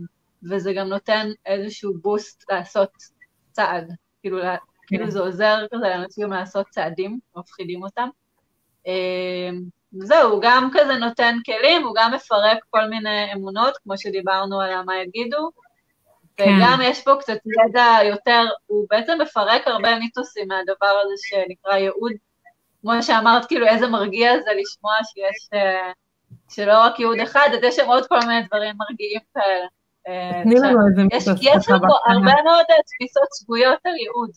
[0.51, 2.89] וזה גם נותן איזשהו בוסט לעשות
[3.51, 4.38] צעד, כאילו
[4.88, 8.09] כאילו זה עוזר כזה לאנשים לעשות צעדים, מפחידים אותם.
[8.88, 9.61] אמ,
[9.99, 14.81] זהו, הוא גם כזה נותן כלים, הוא גם מפרק כל מיני אמונות, כמו שדיברנו על
[14.86, 15.64] מה יגידו, כן.
[16.41, 22.11] וגם יש פה קצת ידע יותר, הוא בעצם מפרק הרבה מיתוסים מהדבר הזה שנקרא ייעוד.
[22.81, 25.91] כמו שאמרת, כאילו איזה מרגיע זה לשמוע שיש, אה,
[26.51, 29.65] שלא רק ייעוד אחד, אז יש שם עוד כל מיני דברים מרגיעים כאלה.
[30.07, 31.27] אה, תני לנו איזה מיתוס.
[31.41, 34.29] יש לנו פה הרבה מאוד תפיסות שגויות על ייעוד.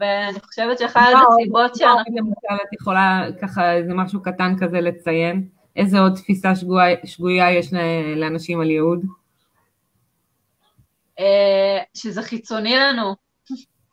[0.00, 2.16] ואני חושבת שאחת הסיבות שאנחנו...
[2.16, 5.48] למשל, את יכולה ככה איזה משהו קטן כזה לציין?
[5.76, 6.52] איזה עוד תפיסה
[7.04, 7.72] שגויה יש
[8.16, 9.00] לאנשים על ייעוד?
[11.20, 13.14] אה, שזה חיצוני לנו,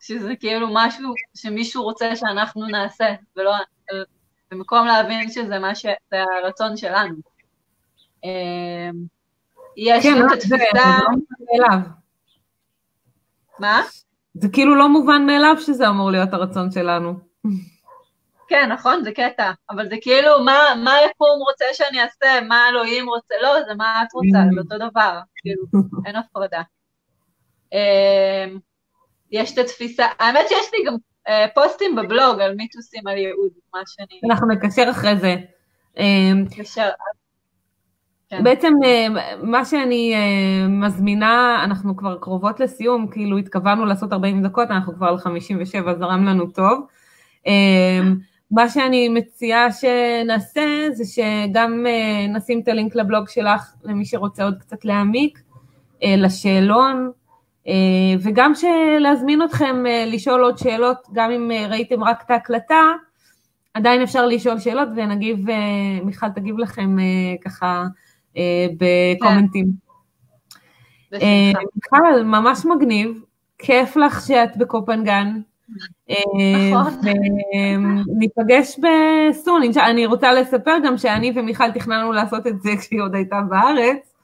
[0.00, 3.52] שזה כאילו משהו שמישהו רוצה שאנחנו נעשה, ולא,
[4.50, 5.86] במקום להבין שזה מה ש...
[6.10, 7.14] זה הרצון שלנו.
[8.24, 8.90] אה,
[9.76, 10.98] יש כן, את התפיסה...
[11.58, 11.68] לא
[13.58, 13.82] מה?
[14.34, 17.14] זה כאילו לא מובן מאליו שזה אמור להיות הרצון שלנו.
[18.48, 23.08] כן, נכון, זה קטע, אבל זה כאילו, מה, מה יקום רוצה שאני אעשה, מה אלוהים
[23.08, 25.64] רוצה, לא, זה מה את רוצה, זה אותו דבר, כאילו,
[26.06, 26.62] אין הפרדה.
[27.72, 28.58] אמ,
[29.30, 30.96] יש את התפיסה, האמת שיש לי גם
[31.28, 34.20] אה, פוסטים בבלוג על מיתוסים על ייעוד, מה שאני...
[34.30, 35.36] אנחנו נקשר אחרי זה.
[36.34, 36.88] נקשר,
[38.30, 38.44] כן.
[38.44, 39.06] בעצם אה,
[39.42, 45.06] מה שאני אה, מזמינה, אנחנו כבר קרובות לסיום, כאילו התכוונו לעשות 40 דקות, אנחנו כבר
[45.06, 46.86] על 57, זרם לנו טוב.
[47.46, 48.00] אה,
[48.50, 51.86] מה שאני מציעה שנעשה זה שגם
[52.28, 55.42] נשים את הלינק לבלוג שלך למי שרוצה עוד קצת להעמיק,
[56.02, 57.10] לשאלון,
[58.20, 58.52] וגם
[59.00, 62.82] להזמין אתכם לשאול עוד שאלות, גם אם ראיתם רק את ההקלטה,
[63.74, 65.46] עדיין אפשר לשאול שאלות ונגיב,
[66.04, 66.96] מיכל תגיב לכם
[67.44, 67.84] ככה
[68.36, 69.66] אה, בקומנטים.
[71.14, 73.22] אה, מיכל, ממש מגניב,
[73.58, 75.40] כיף לך שאת בקופנגן.
[76.10, 76.16] אה,
[76.72, 77.00] נכון.
[78.08, 79.62] וניפגש בסון.
[79.76, 84.14] אני רוצה לספר גם שאני ומיכל תכננו לעשות את זה כשהיא עוד הייתה בארץ,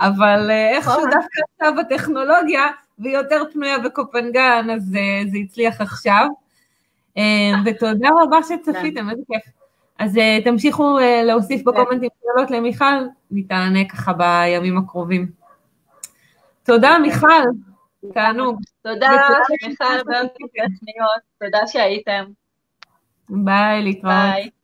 [0.00, 1.10] אבל איכשהו נכון.
[1.10, 2.66] דווקא עכשיו בטכנולוגיה,
[2.98, 4.82] והיא יותר פנויה בקופנגן, אז
[5.30, 6.26] זה הצליח עכשיו.
[7.64, 9.10] ותודה רבה שצפיתם.
[9.10, 9.52] איזה כיף.
[9.98, 11.70] אז uh, תמשיכו להוסיף כן.
[11.70, 15.30] בקומנטים שאלות למיכל, והיא תענה ככה בימים הקרובים.
[16.62, 17.42] תודה מיכל,
[18.14, 18.60] תענוג.
[18.82, 19.10] תודה
[19.68, 19.84] מיכל,
[21.40, 22.24] תודה שהייתם.
[23.28, 24.55] ביי, להתראות.